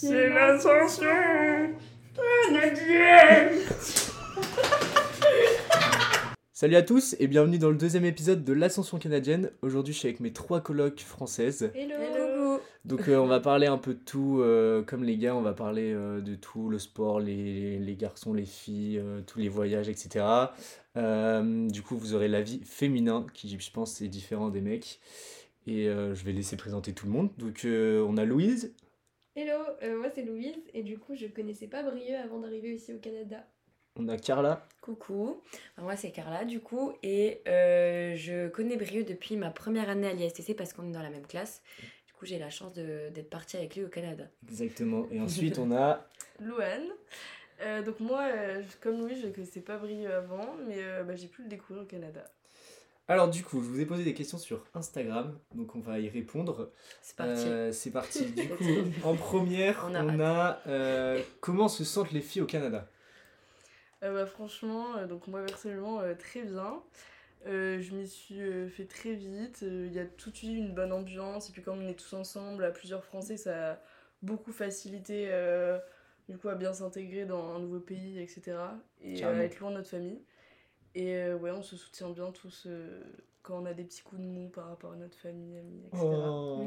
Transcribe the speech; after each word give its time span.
C'est 0.00 0.28
l'ascension 0.28 1.06
canadienne 2.14 3.58
Salut 6.52 6.76
à 6.76 6.82
tous 6.82 7.16
et 7.18 7.26
bienvenue 7.26 7.58
dans 7.58 7.70
le 7.70 7.76
deuxième 7.76 8.04
épisode 8.04 8.44
de 8.44 8.52
l'Ascension 8.52 9.00
canadienne. 9.00 9.50
Aujourd'hui, 9.60 9.92
je 9.92 9.98
suis 9.98 10.06
avec 10.06 10.20
mes 10.20 10.32
trois 10.32 10.60
colocs 10.60 11.00
françaises. 11.00 11.72
Hello. 11.74 11.96
Hello. 11.96 12.60
Donc, 12.84 13.08
euh, 13.08 13.16
on 13.16 13.26
va 13.26 13.40
parler 13.40 13.66
un 13.66 13.76
peu 13.76 13.94
de 13.94 13.98
tout, 13.98 14.38
euh, 14.40 14.84
comme 14.84 15.02
les 15.02 15.18
gars, 15.18 15.34
on 15.34 15.42
va 15.42 15.52
parler 15.52 15.92
euh, 15.92 16.20
de 16.20 16.36
tout 16.36 16.68
le 16.68 16.78
sport, 16.78 17.18
les, 17.18 17.80
les 17.80 17.96
garçons, 17.96 18.32
les 18.32 18.46
filles, 18.46 19.00
euh, 19.00 19.20
tous 19.26 19.40
les 19.40 19.48
voyages, 19.48 19.88
etc. 19.88 20.24
Euh, 20.96 21.68
du 21.68 21.82
coup, 21.82 21.96
vous 21.96 22.14
aurez 22.14 22.28
l'avis 22.28 22.60
féminin 22.64 23.26
qui, 23.34 23.58
je 23.58 23.70
pense, 23.72 24.00
est 24.00 24.06
différent 24.06 24.50
des 24.50 24.60
mecs. 24.60 25.00
Et 25.66 25.88
euh, 25.88 26.14
je 26.14 26.24
vais 26.24 26.32
laisser 26.32 26.56
présenter 26.56 26.92
tout 26.92 27.06
le 27.06 27.12
monde. 27.12 27.30
Donc, 27.36 27.64
euh, 27.64 28.06
on 28.08 28.16
a 28.16 28.24
Louise. 28.24 28.72
Hello, 29.40 29.62
euh, 29.84 29.96
moi 29.96 30.08
c'est 30.12 30.22
Louise 30.22 30.56
et 30.74 30.82
du 30.82 30.98
coup 30.98 31.14
je 31.14 31.28
connaissais 31.28 31.68
pas 31.68 31.84
Brieux 31.84 32.16
avant 32.16 32.40
d'arriver 32.40 32.74
ici 32.74 32.92
au 32.92 32.98
Canada. 32.98 33.46
On 33.94 34.08
a 34.08 34.16
Carla. 34.16 34.66
Coucou, 34.80 35.40
moi 35.80 35.94
c'est 35.94 36.10
Carla 36.10 36.44
du 36.44 36.58
coup 36.58 36.92
et 37.04 37.40
euh, 37.46 38.16
je 38.16 38.48
connais 38.48 38.76
Brieux 38.76 39.04
depuis 39.04 39.36
ma 39.36 39.50
première 39.50 39.90
année 39.90 40.08
à 40.08 40.12
l'ISTC 40.12 40.56
parce 40.56 40.72
qu'on 40.72 40.88
est 40.88 40.92
dans 40.92 41.04
la 41.04 41.10
même 41.10 41.24
classe. 41.24 41.62
Du 42.08 42.14
coup 42.14 42.26
j'ai 42.26 42.40
la 42.40 42.50
chance 42.50 42.74
d'être 42.74 43.30
partie 43.30 43.56
avec 43.56 43.76
lui 43.76 43.84
au 43.84 43.88
Canada. 43.88 44.24
Exactement. 44.48 45.06
Et 45.12 45.20
ensuite, 45.20 45.56
on 45.60 45.70
a 45.70 46.04
Louane. 46.40 46.88
Euh, 47.60 47.82
donc 47.82 48.00
moi, 48.00 48.22
euh, 48.22 48.62
comme 48.80 48.98
Louis, 48.98 49.20
je 49.20 49.28
ne 49.28 49.32
connaissais 49.32 49.60
pas 49.60 49.78
Brieux 49.78 50.12
avant, 50.12 50.56
mais 50.66 50.78
euh, 50.78 51.04
bah, 51.04 51.14
j'ai 51.14 51.28
pu 51.28 51.42
le 51.42 51.48
découvrir 51.48 51.84
au 51.84 51.86
Canada. 51.86 52.24
Alors 53.08 53.28
du 53.30 53.42
coup, 53.42 53.62
je 53.62 53.68
vous 53.68 53.80
ai 53.80 53.86
posé 53.86 54.04
des 54.04 54.12
questions 54.12 54.36
sur 54.36 54.64
Instagram, 54.74 55.38
donc 55.54 55.74
on 55.74 55.80
va 55.80 55.98
y 55.98 56.10
répondre. 56.10 56.70
C'est 57.00 57.16
parti. 57.16 57.44
Euh, 57.46 57.72
c'est 57.72 57.90
parti. 57.90 58.26
Du 58.36 58.48
coup, 58.48 58.64
en 59.02 59.14
première, 59.16 59.86
On 59.88 59.94
on 59.94 60.20
a 60.20 60.60
euh, 60.66 61.22
comment 61.40 61.68
se 61.68 61.84
sentent 61.84 62.12
les 62.12 62.20
filles 62.20 62.42
au 62.42 62.46
Canada? 62.46 62.86
Euh, 64.02 64.12
bah, 64.12 64.26
franchement, 64.26 64.96
euh, 64.96 65.06
donc 65.06 65.26
moi 65.26 65.42
personnellement, 65.44 66.00
euh, 66.00 66.14
très 66.14 66.42
bien. 66.42 66.82
Euh, 67.46 67.80
je 67.80 67.94
m'y 67.94 68.06
suis 68.06 68.40
euh, 68.40 68.68
fait 68.68 68.84
très 68.84 69.14
vite. 69.14 69.60
Euh, 69.62 69.86
Il 69.88 69.94
y 69.94 70.00
a 70.00 70.04
tout 70.04 70.30
de 70.30 70.36
suite 70.36 70.52
une 70.52 70.74
bonne 70.74 70.92
ambiance. 70.92 71.48
Et 71.48 71.52
puis 71.52 71.62
comme 71.62 71.78
on 71.82 71.88
est 71.88 71.94
tous 71.98 72.12
ensemble, 72.14 72.64
à 72.64 72.70
plusieurs 72.70 73.04
Français, 73.04 73.36
ça 73.36 73.72
a 73.72 73.78
beaucoup 74.22 74.52
facilité 74.52 75.28
euh, 75.30 75.78
du 76.28 76.36
coup, 76.36 76.48
à 76.48 76.54
bien 76.56 76.72
s'intégrer 76.74 77.24
dans 77.24 77.54
un 77.56 77.58
nouveau 77.60 77.80
pays, 77.80 78.20
etc. 78.20 78.58
Et 79.02 79.24
à 79.24 79.32
être 79.42 79.58
loin 79.60 79.70
de 79.70 79.76
notre 79.76 79.88
famille. 79.90 80.20
Et 80.94 81.14
euh, 81.14 81.36
ouais, 81.36 81.50
on 81.50 81.62
se 81.62 81.76
soutient 81.76 82.10
bien 82.10 82.30
tous 82.32 82.64
euh, 82.66 83.00
quand 83.42 83.62
on 83.62 83.66
a 83.66 83.72
des 83.74 83.84
petits 83.84 84.02
coups 84.02 84.20
de 84.20 84.26
mou 84.26 84.48
par 84.48 84.68
rapport 84.68 84.92
à 84.92 84.96
notre 84.96 85.16
famille, 85.18 85.56
amis, 85.58 85.82
etc. 85.86 86.02
Oh. 86.04 86.66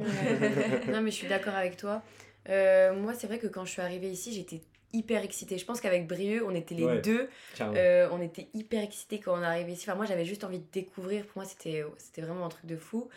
Non 0.91 1.01
mais 1.01 1.11
je 1.11 1.15
suis 1.15 1.27
d'accord 1.27 1.55
avec 1.55 1.77
toi. 1.77 2.01
Euh, 2.49 2.93
moi 2.95 3.13
c'est 3.13 3.27
vrai 3.27 3.39
que 3.39 3.47
quand 3.47 3.65
je 3.65 3.71
suis 3.71 3.81
arrivée 3.81 4.09
ici 4.09 4.33
j'étais 4.33 4.61
hyper 4.93 5.23
excitée. 5.23 5.57
Je 5.57 5.65
pense 5.65 5.79
qu'avec 5.81 6.07
Brieux 6.07 6.43
on 6.45 6.53
était 6.55 6.75
les 6.75 6.85
Ouais. 6.85 7.01
deux. 7.01 7.29
Euh, 7.61 8.07
on 8.11 8.21
était 8.21 8.47
hyper 8.53 8.83
excités 8.83 9.19
quand 9.19 9.37
on 9.37 9.41
est 9.41 9.45
arrivé 9.45 9.71
ici. 9.73 9.85
Enfin, 9.87 9.95
moi, 9.95 10.05
j'avais 10.05 10.25
juste 10.25 10.43
envie 10.43 10.59
de 10.59 10.65
découvrir. 10.71 11.25
Pour 11.25 11.37
moi, 11.41 11.45
c'était 11.45 11.85
c'était 11.97 12.21
vraiment 12.21 12.45
un 12.45 12.49
truc 12.49 12.65
de 12.65 12.75
fou. 12.77 13.07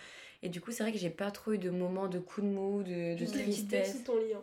Et 0.42 0.48
du 0.50 0.60
coup, 0.60 0.70
c'est 0.72 0.82
vrai 0.82 0.92
que 0.92 0.98
j'ai 0.98 1.10
pas 1.10 1.30
trop 1.30 1.52
eu 1.52 1.58
de 1.58 1.70
moments 1.70 2.06
de 2.06 2.18
coup 2.18 2.42
de 2.42 2.46
mou, 2.46 2.82
de, 2.82 3.18
de 3.18 3.26
tristesse. 3.26 3.92
sous 3.96 4.04
ton 4.04 4.18
lit. 4.18 4.34
hein. 4.34 4.42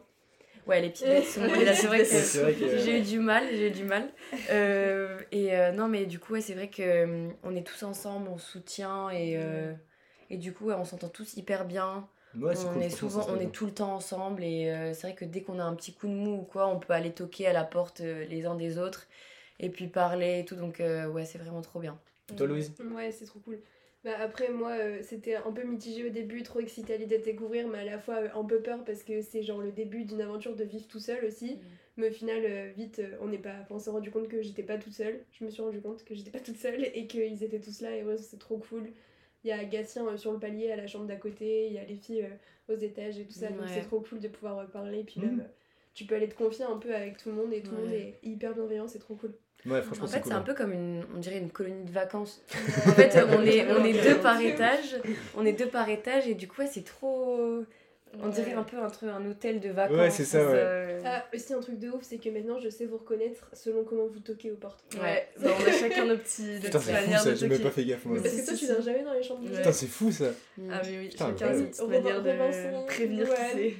Ouais, 0.68 0.82
les 0.82 0.90
petites 0.90 1.10
bêtes 1.10 1.26
sont 1.26 1.42
montées 1.42 1.66
là. 1.66 1.74
C'est 1.76 1.88
vrai 1.88 2.02
que 2.04 2.78
j'ai 2.78 3.00
eu 3.00 3.02
du 3.02 3.20
mal. 3.20 3.48
J'ai 3.52 3.68
eu 3.68 3.72
du 3.72 3.84
mal. 3.84 4.10
Euh, 4.50 5.20
et 5.32 5.56
euh, 5.56 5.72
non, 5.72 5.88
mais 5.88 6.06
du 6.06 6.20
coup, 6.20 6.34
ouais, 6.34 6.42
c'est 6.42 6.54
vrai 6.54 6.70
que 6.70 6.82
euh, 6.82 7.30
on 7.44 7.56
est 7.56 7.64
tous 7.66 7.84
ensemble, 7.84 8.28
on 8.28 8.38
soutient 8.38 9.10
et, 9.10 9.38
euh, 9.38 9.74
et 10.30 10.38
du 10.38 10.54
coup, 10.54 10.66
ouais, 10.66 10.76
on 10.76 10.86
s'entend 10.86 11.10
tous 11.10 11.36
hyper 11.38 11.66
bien. 11.66 12.08
Ouais, 12.34 12.56
c'est 12.56 12.68
on 12.68 12.74
cool, 12.74 12.82
est 12.82 12.90
souvent, 12.90 13.26
on 13.30 13.40
est 13.40 13.52
tout 13.52 13.66
le 13.66 13.74
temps 13.74 13.94
ensemble 13.96 14.44
et 14.44 14.70
euh, 14.72 14.94
c'est 14.94 15.08
vrai 15.08 15.16
que 15.16 15.26
dès 15.26 15.42
qu'on 15.42 15.60
a 15.60 15.64
un 15.64 15.76
petit 15.76 15.94
coup 15.94 16.08
de 16.08 16.14
mou 16.14 16.40
ou 16.40 16.44
quoi, 16.44 16.68
on 16.68 16.80
peut 16.80 16.94
aller 16.94 17.12
toquer 17.14 17.48
à 17.48 17.54
la 17.54 17.64
porte 17.64 18.00
les 18.02 18.46
uns 18.46 18.56
des 18.56 18.78
autres 18.78 19.08
et 19.60 19.70
puis 19.70 19.88
parler 19.88 20.40
et 20.40 20.46
tout. 20.46 20.56
Donc 20.56 20.80
euh, 20.80 21.08
ouais, 21.08 21.26
c'est 21.26 21.38
vraiment 21.38 21.62
trop 21.62 21.80
bien. 21.80 21.98
bien. 22.28 22.36
Toi, 22.38 22.48
Louise? 22.48 22.72
Ouais, 22.94 23.12
c'est 23.12 23.26
trop 23.26 23.40
cool. 23.40 23.60
Bah, 24.04 24.18
après, 24.20 24.50
moi 24.50 24.72
euh, 24.72 25.00
c'était 25.04 25.36
un 25.36 25.52
peu 25.52 25.64
mitigé 25.64 26.06
au 26.08 26.10
début, 26.10 26.42
trop 26.42 26.60
excitée 26.60 26.94
à 26.96 26.98
l'idée 26.98 27.20
de 27.20 27.24
découvrir, 27.24 27.68
mais 27.68 27.80
à 27.80 27.86
la 27.86 28.00
fois 28.00 28.16
euh, 28.16 28.30
un 28.34 28.44
peu 28.44 28.60
peur 28.62 28.84
parce 28.84 29.04
que 29.04 29.22
c'est 29.22 29.44
genre 29.44 29.62
le 29.62 29.72
début 29.72 30.06
d'une 30.06 30.22
aventure 30.22 30.56
de 30.56 30.64
vivre 30.64 30.88
tout 30.88 31.00
seul 31.00 31.24
aussi. 31.26 31.60
Mais 31.98 32.10
au 32.10 32.12
final, 32.12 32.42
euh, 32.46 32.72
vite, 32.76 32.98
euh, 33.00 33.16
on 33.22 33.28
n'est 33.28 33.38
pas, 33.38 33.66
on 33.70 33.78
s'est 33.78 33.92
rendu 33.92 34.10
compte 34.10 34.28
que 34.28 34.42
j'étais 34.42 34.64
pas 34.64 34.78
toute 34.80 34.94
seule. 34.94 35.24
Je 35.32 35.46
me 35.46 35.52
suis 35.52 35.62
rendu 35.62 35.82
compte 35.82 36.04
que 36.04 36.16
j'étais 36.16 36.32
pas 36.32 36.40
toute 36.40 36.58
seule 36.58 36.84
et 36.96 37.06
qu'ils 37.06 37.44
étaient 37.44 37.60
tous 37.60 37.82
là 37.82 37.96
et 37.96 38.04
ouais, 38.04 38.18
c'est 38.18 38.40
trop 38.40 38.58
cool. 38.58 38.92
Il 39.44 39.50
y 39.50 39.52
a 39.52 39.64
Gatien 39.66 40.08
euh, 40.08 40.18
sur 40.18 40.32
le 40.34 40.40
palier 40.40 40.72
à 40.72 40.76
la 40.78 40.88
chambre 40.88 41.06
d'à 41.06 41.16
côté, 41.18 41.68
il 41.68 41.74
y 41.74 41.78
a 41.78 41.84
les 41.86 41.96
filles 41.96 42.24
euh, 42.24 42.74
aux 42.74 42.78
étages 42.78 43.20
et 43.20 43.26
tout 43.26 43.34
ça, 43.34 43.52
donc 43.52 43.62
Ouais. 43.62 43.68
c'est 43.68 43.82
trop 43.82 44.00
cool 44.02 44.20
de 44.20 44.28
pouvoir 44.30 44.60
euh, 44.60 44.66
parler. 44.66 45.04
Puis 45.04 45.20
même, 45.20 45.42
euh, 45.42 45.44
tu 45.94 46.06
peux 46.06 46.16
aller 46.16 46.30
te 46.30 46.36
confier 46.36 46.66
un 46.66 46.78
peu 46.78 46.94
avec 46.96 47.18
tout 47.18 47.30
le 47.30 47.36
monde 47.36 47.54
et 47.54 47.62
tout 47.62 47.72
le 47.72 47.78
monde 47.84 47.92
Ouais. 47.92 48.16
est 48.24 48.28
hyper 48.28 48.54
bienveillant, 48.54 48.88
c'est 48.88 49.00
trop 49.00 49.16
cool. 49.16 49.34
Ouais, 49.66 49.82
franchement, 49.84 50.06
En 50.06 50.08
c'est 50.08 50.14
fait, 50.16 50.22
cool. 50.22 50.32
c'est 50.32 50.36
un 50.38 50.40
hein. 50.40 50.44
peu 50.46 50.54
comme 50.56 50.74
une, 50.74 51.04
on 51.16 51.20
dirait 51.20 51.38
une 51.38 51.52
colonie 51.52 51.84
de 51.86 51.92
vacances. 51.92 52.42
En 52.88 52.92
fait, 52.94 53.16
on 53.38 53.44
est, 53.44 53.72
on 53.72 53.84
est 53.86 53.94
deux 54.04 54.18
par 54.18 54.42
étage, 54.42 54.96
on 55.38 55.46
est 55.46 55.54
deux 55.54 55.68
par 55.68 55.88
étage 55.90 56.28
et 56.28 56.34
du 56.36 56.48
coup, 56.48 56.62
ouais, 56.62 56.70
c'est 56.72 56.84
trop. 56.86 57.64
On 58.22 58.28
dirait 58.28 58.52
un 58.52 58.64
peu 58.64 58.78
un 58.78 58.90
truc, 58.90 59.10
un 59.10 59.26
hôtel 59.26 59.62
de 59.62 59.70
vacances. 59.70 59.98
Ouais, 59.98 60.10
c'est 60.10 60.26
ça, 60.26 60.40
ouais. 60.40 60.52
Euh, 60.54 61.00
Ah, 61.06 61.24
aussi 61.34 61.54
un 61.54 61.62
truc 61.62 61.80
de 61.80 61.90
ouf, 61.92 62.02
c'est 62.04 62.18
que 62.18 62.28
maintenant 62.30 62.60
je 62.60 62.68
sais 62.68 62.86
vous 62.86 62.98
reconnaître 62.98 63.50
selon 63.54 63.86
comment 63.86 64.06
vous 64.08 64.20
toquez 64.20 64.52
aux 64.52 64.58
portes. 64.58 64.84
Ouais, 65.02 65.30
bah, 65.40 65.52
on 65.58 65.66
a 65.66 65.72
chacun 65.72 66.06
nos 66.06 66.18
petits, 66.18 66.60
Putain, 66.62 66.80
petites 66.80 66.82
c'est 66.82 66.94
fou 66.94 67.02
manières 67.04 67.22
ça, 67.22 67.30
de 67.32 67.36
j'ai 67.36 67.48
même 67.48 67.58
toquer. 67.60 67.70
pas 67.70 67.74
fait 67.76 67.86
gaffe 67.86 68.06
moi. 68.06 68.18
Mais 68.18 68.24
Parce 68.24 68.36
que 68.42 68.46
toi 68.48 68.54
tu 68.58 68.66
viens 68.66 68.76
si. 68.80 68.84
jamais 68.84 69.04
dans 69.04 69.14
les 69.14 69.24
chambres 69.24 69.44
de 69.44 69.50
Ouais. 69.52 69.58
Putain, 69.58 69.72
c'est 69.72 69.88
fou 69.88 70.12
ça. 70.12 70.26
Ah 70.72 70.82
mais 70.84 70.98
oui, 71.00 71.08
Putain, 71.08 71.28
chacun 71.40 71.54
ses 71.58 71.64
petites 71.68 71.88
manières 71.88 72.22
de 72.22 72.86
prévenir 72.88 73.28
qui 73.30 73.34
c'est. 73.54 73.76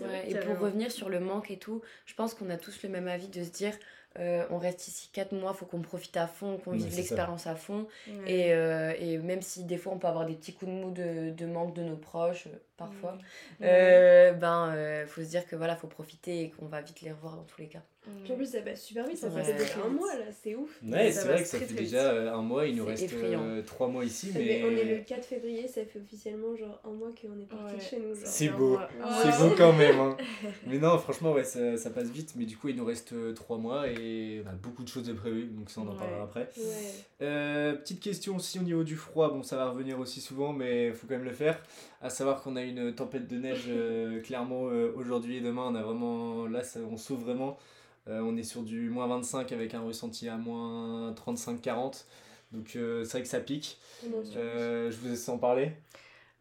Ouais, 0.00 0.30
et 0.30 0.34
pour 0.34 0.58
revenir 0.58 0.90
sur 0.90 1.08
le 1.08 1.20
manque 1.20 1.50
et 1.50 1.58
tout, 1.58 1.82
je 2.06 2.14
pense 2.14 2.34
qu'on 2.34 2.50
a 2.50 2.56
tous 2.56 2.82
le 2.82 2.88
même 2.88 3.08
avis 3.08 3.28
de 3.28 3.42
se 3.42 3.50
dire 3.50 3.74
euh, 4.18 4.46
on 4.50 4.58
reste 4.58 4.88
ici 4.88 5.10
4 5.12 5.32
mois, 5.32 5.52
faut 5.52 5.66
qu'on 5.66 5.82
profite 5.82 6.16
à 6.16 6.26
fond, 6.26 6.56
qu'on 6.58 6.72
vive 6.72 6.94
l'expérience 6.96 7.46
à 7.46 7.54
fond. 7.54 7.86
Ouais. 8.06 8.32
Et, 8.32 8.52
euh, 8.54 8.94
et 8.98 9.18
même 9.18 9.42
si 9.42 9.64
des 9.64 9.76
fois 9.76 9.92
on 9.92 9.98
peut 9.98 10.06
avoir 10.06 10.24
des 10.26 10.34
petits 10.34 10.54
coups 10.54 10.70
de 10.70 10.76
mou 10.76 10.90
de, 10.90 11.30
de 11.30 11.46
manque 11.46 11.74
de 11.74 11.82
nos 11.82 11.96
proches, 11.96 12.48
euh, 12.80 12.84
parfois, 12.84 13.18
euh, 13.62 14.32
ben 14.32 14.68
euh, 14.74 15.06
faut 15.06 15.22
se 15.22 15.28
dire 15.28 15.46
que 15.46 15.56
voilà, 15.56 15.76
faut 15.76 15.86
profiter 15.86 16.42
et 16.42 16.50
qu'on 16.50 16.66
va 16.66 16.80
vite 16.82 17.00
les 17.02 17.12
revoir 17.12 17.36
dans 17.36 17.44
tous 17.44 17.60
les 17.60 17.68
cas. 17.68 17.82
Puis 18.22 18.32
en 18.32 18.36
plus 18.36 18.46
ça 18.52 18.60
passe 18.60 18.84
super 18.84 19.04
vite, 19.04 19.18
ça 19.18 19.26
Ouais. 19.26 19.42
fait 19.42 19.54
peut-être 19.54 19.84
un 19.84 19.88
mois 19.88 20.14
là, 20.14 20.26
c'est 20.40 20.54
ouf. 20.54 20.70
Ouais, 20.84 21.10
c'est 21.10 21.26
vrai 21.26 21.42
que 21.42 21.48
ça 21.48 21.56
très, 21.58 21.66
fait 21.66 21.74
très 21.74 21.82
déjà 21.82 22.12
euh, 22.12 22.32
un 22.32 22.40
mois, 22.42 22.64
il 22.66 22.76
nous 22.76 22.86
reste 22.86 23.02
effrayant. 23.02 23.42
3 23.66 23.88
mois 23.88 24.04
ici, 24.04 24.30
Mais 24.32 24.44
mais. 24.44 24.64
on 24.64 24.70
est 24.70 24.84
le 24.84 24.98
4 25.02 25.24
février, 25.24 25.66
ça 25.66 25.84
fait 25.84 25.98
officiellement 25.98 26.54
genre 26.54 26.80
un 26.84 26.90
mois 26.92 27.08
qu'on 27.20 27.36
est 27.40 27.46
parti 27.46 27.64
Ouais. 27.64 27.78
de 27.78 27.82
chez 27.82 27.98
nous. 27.98 28.14
C'est 28.24 28.48
beau. 28.50 28.78
C'est 29.22 29.36
beau 29.42 29.52
quand 29.58 29.72
même. 29.72 29.98
Hein. 29.98 30.16
mais 30.68 30.78
non, 30.78 30.96
franchement, 30.98 31.32
ouais, 31.32 31.42
ça, 31.42 31.76
ça 31.76 31.90
passe 31.90 32.08
vite. 32.10 32.34
Mais 32.36 32.44
du 32.44 32.56
coup, 32.56 32.68
il 32.68 32.76
nous 32.76 32.84
reste 32.84 33.12
3 33.34 33.58
mois 33.58 33.88
et 33.88 34.40
on 34.46 34.48
a 34.50 34.52
beaucoup 34.52 34.84
de 34.84 34.88
choses 34.88 35.08
de 35.08 35.12
prévues. 35.12 35.46
Donc 35.46 35.68
ça, 35.70 35.80
on 35.80 35.88
en 35.88 35.90
Ouais. 35.90 35.98
parlera 35.98 36.22
après. 36.22 36.48
Ouais. 36.56 36.92
Euh, 37.22 37.74
petite 37.74 37.98
question 37.98 38.36
aussi 38.36 38.60
au 38.60 38.62
niveau 38.62 38.84
du 38.84 38.94
froid. 38.94 39.30
Bon, 39.30 39.42
ça 39.42 39.56
va 39.56 39.68
revenir 39.68 39.98
aussi 39.98 40.20
souvent, 40.20 40.52
mais 40.52 40.88
il 40.88 40.94
faut 40.94 41.08
quand 41.08 41.14
même 41.14 41.24
le 41.24 41.32
faire. 41.32 41.60
À 42.02 42.10
savoir 42.10 42.40
qu'on 42.42 42.54
a 42.54 42.62
une 42.70 42.94
tempête 42.94 43.26
de 43.28 43.36
neige 43.38 43.64
euh, 43.68 44.20
clairement 44.22 44.68
euh, 44.68 44.92
aujourd'hui 44.96 45.36
et 45.36 45.40
demain. 45.40 45.66
On 45.70 45.74
a 45.74 45.82
vraiment. 45.82 46.46
Là, 46.46 46.62
ça- 46.62 46.80
on 46.80 46.96
sauve 46.96 47.22
vraiment. 47.24 47.58
Euh, 48.08 48.20
on 48.20 48.36
est 48.36 48.42
sur 48.44 48.62
du 48.62 48.88
moins 48.90 49.06
25 49.08 49.50
avec 49.52 49.74
un 49.74 49.80
ressenti 49.80 50.28
à 50.28 50.36
moins 50.36 51.12
35-40. 51.14 52.04
Donc 52.52 52.76
euh, 52.76 53.04
c'est 53.04 53.12
vrai 53.12 53.22
que 53.22 53.28
ça 53.28 53.40
pique. 53.40 53.78
Euh, 54.36 54.90
je 54.90 54.96
vous 54.98 55.08
laisse 55.08 55.28
en 55.28 55.38
parler. 55.38 55.72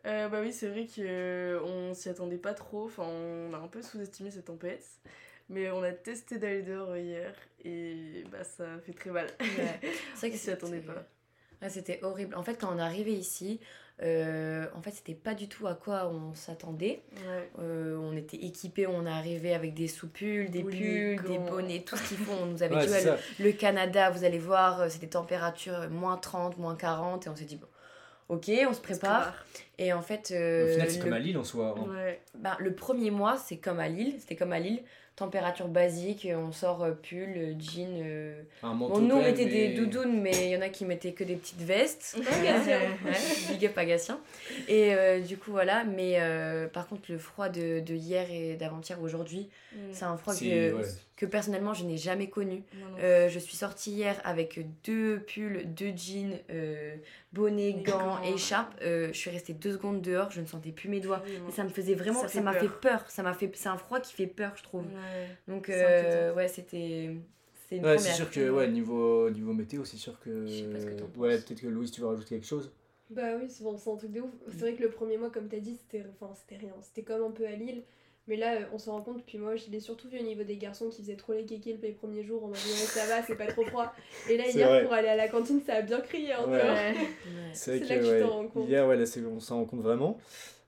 Euh, 0.06 0.30
bah 0.30 0.40
oui, 0.42 0.54
c'est 0.54 0.68
vrai 0.68 0.86
qu'on 0.86 1.94
s'y 1.96 2.10
attendait 2.10 2.38
pas 2.38 2.54
trop. 2.54 2.86
Enfin, 2.86 3.04
on 3.08 3.54
a 3.54 3.58
un 3.58 3.68
peu 3.68 3.82
sous-estimé 3.82 4.30
cette 4.32 4.46
tempête. 4.46 4.86
Mais 5.50 5.70
on 5.72 5.82
a 5.84 5.92
testé 5.92 6.38
d'aller 6.40 6.64
dehors 6.64 6.96
hier 6.98 7.34
et 7.64 8.24
bah 8.32 8.44
ça 8.44 8.66
fait 8.86 8.94
très 8.94 9.12
mal. 9.12 9.28
C'est 10.16 10.28
vrai 10.28 10.30
que 10.30 10.36
On 10.36 10.38
s'y 10.38 10.50
attendait 10.52 10.80
pas. 10.82 11.08
C'était 11.70 12.00
horrible. 12.04 12.36
En 12.36 12.44
fait, 12.44 12.56
quand 12.60 12.70
on 12.74 12.78
est 12.80 12.82
arrivé 12.82 13.12
ici, 13.14 13.60
euh, 14.04 14.66
en 14.76 14.82
fait, 14.82 14.92
c'était 14.92 15.14
pas 15.14 15.34
du 15.34 15.48
tout 15.48 15.68
à 15.68 15.74
quoi 15.74 16.08
on 16.14 16.34
s'attendait. 16.34 17.02
Ouais. 17.16 17.50
Euh, 17.60 17.98
on 17.98 18.16
était 18.18 18.38
équipés, 18.38 18.88
on 18.88 19.06
est 19.06 19.10
arrivé 19.10 19.54
avec 19.54 19.74
des 19.74 19.88
soupules, 19.88 20.50
des 20.52 20.64
pulls, 20.64 21.22
des 21.24 21.38
bonnets, 21.40 21.82
tout 21.86 21.96
ce 21.96 22.10
qu'il 22.10 22.18
faut. 22.18 22.34
On 22.42 22.48
nous 22.48 22.62
avait 22.64 22.76
Ouais, 22.76 22.86
dit, 22.86 22.92
ouais, 22.92 23.18
le, 23.40 23.46
le 23.46 23.52
Canada, 23.54 24.10
vous 24.10 24.24
allez 24.26 24.40
voir, 24.40 24.82
euh, 24.82 24.88
c'est 24.90 25.00
des 25.00 25.08
températures 25.10 25.90
moins 25.90 26.18
30, 26.18 26.58
moins 26.58 26.76
40. 26.76 27.26
Et 27.26 27.30
on 27.30 27.36
s'est 27.38 27.46
dit, 27.46 27.56
bon, 27.56 27.68
ok, 28.30 28.52
on 28.68 28.74
se 28.74 28.82
prépare. 28.82 29.34
Et 29.78 29.94
en 29.94 30.02
fait, 30.02 30.30
Au 30.32 30.36
euh, 30.36 30.72
final, 30.74 30.90
c'est 30.92 30.98
le, 30.98 31.04
comme 31.04 31.14
à 31.14 31.20
Lille 31.20 31.38
en 31.38 31.44
soi. 31.46 31.76
hein. 31.78 31.90
Ouais. 31.90 32.22
bah, 32.38 32.58
le 32.60 32.74
premier 32.76 33.12
mois, 33.12 33.38
c'est 33.38 33.58
comme 33.58 33.80
à 33.80 33.88
Lille. 33.88 34.16
C'était 34.20 34.36
comme 34.36 34.52
à 34.52 34.60
Lille. 34.60 34.84
Température 35.16 35.68
basique, 35.68 36.28
on 36.36 36.52
sort 36.52 36.84
euh, 36.84 36.92
pull, 36.92 37.34
euh, 37.38 37.54
jean. 37.60 38.02
euh. 38.04 38.42
Un 38.64 38.74
manteau 38.74 38.96
Bon, 38.96 39.00
nous, 39.00 39.16
on 39.16 39.22
mettait 39.22 39.46
des 39.46 39.70
doudounes, 39.70 40.22
mais 40.22 40.32
il 40.34 40.50
y 40.50 40.58
en 40.58 40.62
a 40.62 40.70
qui 40.70 40.84
mettaient 40.86 41.14
que 41.14 41.24
des 41.24 41.36
petites 41.36 41.62
vestes. 41.62 42.18
Big 43.50 43.66
up 43.66 43.78
à 43.78 43.86
Gatien. 43.86 44.20
Et 44.68 44.94
euh, 44.94 45.20
du 45.20 45.38
coup, 45.38 45.52
voilà. 45.52 45.84
Mais 45.84 46.16
euh, 46.20 46.68
par 46.68 46.88
contre, 46.88 47.04
le 47.12 47.18
froid 47.18 47.50
de, 47.50 47.80
de 47.80 47.94
hier 47.94 48.28
et 48.32 48.56
d'avant-hier, 48.56 49.02
aujourd'hui, 49.02 49.50
Mm. 49.74 49.78
c'est 49.92 50.06
un 50.06 50.16
froid 50.16 50.34
C'est- 50.34 50.46
que, 50.46 50.74
ouais. 50.76 50.84
Que 51.16 51.26
personnellement, 51.26 51.74
je 51.74 51.86
n'ai 51.86 51.98
jamais 51.98 52.30
connu. 52.30 52.64
Non, 52.74 52.90
non. 52.90 52.98
Euh, 53.00 53.30
je 53.30 53.40
suis 53.40 53.56
sortie 53.56 53.92
hier 53.92 54.20
avec 54.26 54.60
deux 54.84 55.20
pulls, 55.20 55.64
deux 55.74 55.94
jeans, 55.96 56.38
euh, 56.50 56.96
bonnet, 57.32 57.74
gants, 57.74 58.22
écharpe. 58.24 58.74
Euh, 58.82 59.08
je 59.14 59.18
suis 59.18 59.30
restée 59.30 59.54
deux 59.54 59.74
secondes 59.74 60.02
dehors, 60.02 60.32
je 60.32 60.42
ne 60.42 60.46
sentais 60.46 60.72
plus 60.72 60.90
mes 60.90 61.00
doigts. 61.00 61.24
Et 61.48 61.52
ça 61.52 61.64
me 61.64 61.70
faisait 61.70 61.96
vraiment, 61.96 62.28
Ça 62.28 62.42
m'a 62.42 62.54
fait 62.54 62.70
peur. 62.70 63.10
Ça 63.10 63.24
m'a 63.24 63.34
fait, 63.34 63.50
c'est 63.56 63.70
un 63.70 63.78
froid 63.78 64.00
qui 64.00 64.14
fait 64.14 64.28
peur, 64.28 64.54
je 64.56 64.64
trouve. 64.64 64.84
Ouais. 64.84 65.28
Donc 65.48 65.70
euh, 65.70 66.34
ouais, 66.34 66.48
c'était, 66.50 67.16
c'est 67.70 67.80
Ouais, 67.80 67.98
sûr 67.98 68.30
que 68.30 68.50
ouais, 68.50 68.68
niveau, 68.68 69.30
niveau 69.30 69.54
météo, 69.54 69.86
c'est 69.86 69.98
sûr 69.98 70.20
que. 70.20 70.46
Je 70.46 70.52
sais 70.52 70.64
pas 70.64 70.80
ce 70.80 70.86
que. 70.86 71.18
Ouais, 71.18 71.38
peut-être 71.38 71.62
que 71.62 71.68
Louise, 71.68 71.92
tu 71.92 72.02
veux 72.02 72.08
rajouter 72.08 72.36
quelque 72.36 72.48
chose? 72.48 72.72
Bah 73.10 73.38
oui, 73.40 73.46
c'est 73.50 73.64
bon, 73.64 73.76
un 73.76 73.98
truc 73.98 74.12
de 74.12 74.22
ouf. 74.22 74.32
C'est 74.50 74.60
vrai 74.60 74.74
que 74.74 74.82
le 74.84 74.90
premier 74.90 75.18
mois, 75.18 75.30
comme 75.30 75.48
t'as 75.48 75.60
dit, 75.60 75.76
c'était 75.78 76.04
enfin, 76.10 76.34
c'était 76.36 76.58
rien. 76.60 76.74
C'était 76.82 77.04
comme 77.04 77.24
un 77.24 77.32
peu 77.32 77.46
à 77.46 77.52
Lille. 77.52 77.84
Mais 78.28 78.38
là, 78.38 78.54
euh, 78.56 78.60
on 78.74 78.80
se 78.80 78.90
rend 78.90 79.02
compte, 79.02 79.24
puis 79.26 79.38
moi, 79.38 79.56
je 79.56 79.66
l'ai 79.72 79.80
surtout 79.80 80.10
vu 80.10 80.20
au 80.20 80.24
niveau 80.24 80.44
des 80.44 80.58
garçons 80.58 80.90
qui 80.90 81.02
faisaient 81.04 81.16
trop 81.16 81.34
les 81.34 81.46
kékés 81.46 81.78
les 81.82 81.92
premiers 81.92 82.24
jours. 82.24 82.42
On 82.44 82.48
m'a 82.48 82.56
dit, 82.58 82.70
ouais, 82.70 82.88
ça 82.88 83.06
va, 83.06 83.22
c'est 83.22 83.36
pas 83.36 83.46
trop 83.48 83.64
froid. 83.66 83.94
Et 84.30 84.36
là, 84.38 84.48
hier, 84.48 84.68
vrai. 84.68 84.84
pour 84.84 84.94
aller 84.94 85.10
à 85.10 85.16
la 85.16 85.28
cantine, 85.28 85.62
ça 85.66 85.76
a 85.76 85.82
bien 85.84 86.00
crié. 86.02 86.34
Hein, 86.34 86.40
tu 86.46 86.50
Ouais. 86.50 86.94
C'est 87.54 87.80
là 87.80 87.96
que, 87.98 88.02
que 88.02 88.16
tu 88.18 88.22
t'en 88.24 88.30
rends 88.30 88.48
compte. 88.48 88.68
Hier, 88.68 88.88
ouais, 88.88 88.98
là, 88.98 89.06
on 89.32 89.40
s'en 89.40 89.58
rend 89.58 89.66
compte 89.66 89.82
vraiment. 89.82 90.18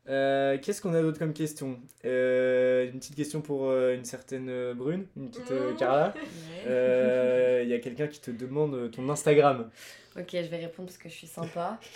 Euh, 0.09 0.57
Qu'est-ce 0.61 0.81
qu'on 0.81 0.93
a 0.93 1.01
d'autre 1.01 1.19
comme 1.19 1.33
question? 1.33 1.79
Euh, 2.05 2.85
Une 2.91 2.99
petite 2.99 3.15
question 3.15 3.41
pour 3.41 3.65
euh, 3.69 3.93
une 3.95 4.05
certaine 4.05 4.73
Brune, 4.73 5.05
une 5.17 5.29
petite 5.29 5.51
euh, 5.51 5.73
Mmh. 5.73 5.77
Carla. 5.77 6.13
Ouais. 6.15 6.21
Euh, 6.67 7.61
Il 7.63 7.69
y 7.69 7.73
a 7.73 7.79
quelqu'un 7.79 8.07
qui 8.07 8.21
te 8.21 8.31
demande 8.31 8.89
ton 8.91 9.09
Instagram. 9.09 9.69
Ok, 10.17 10.29
je 10.31 10.37
vais 10.47 10.57
répondre 10.57 10.87
parce 10.87 10.97
que 10.97 11.09
je 11.09 11.13
suis 11.13 11.27
sympa. 11.27 11.79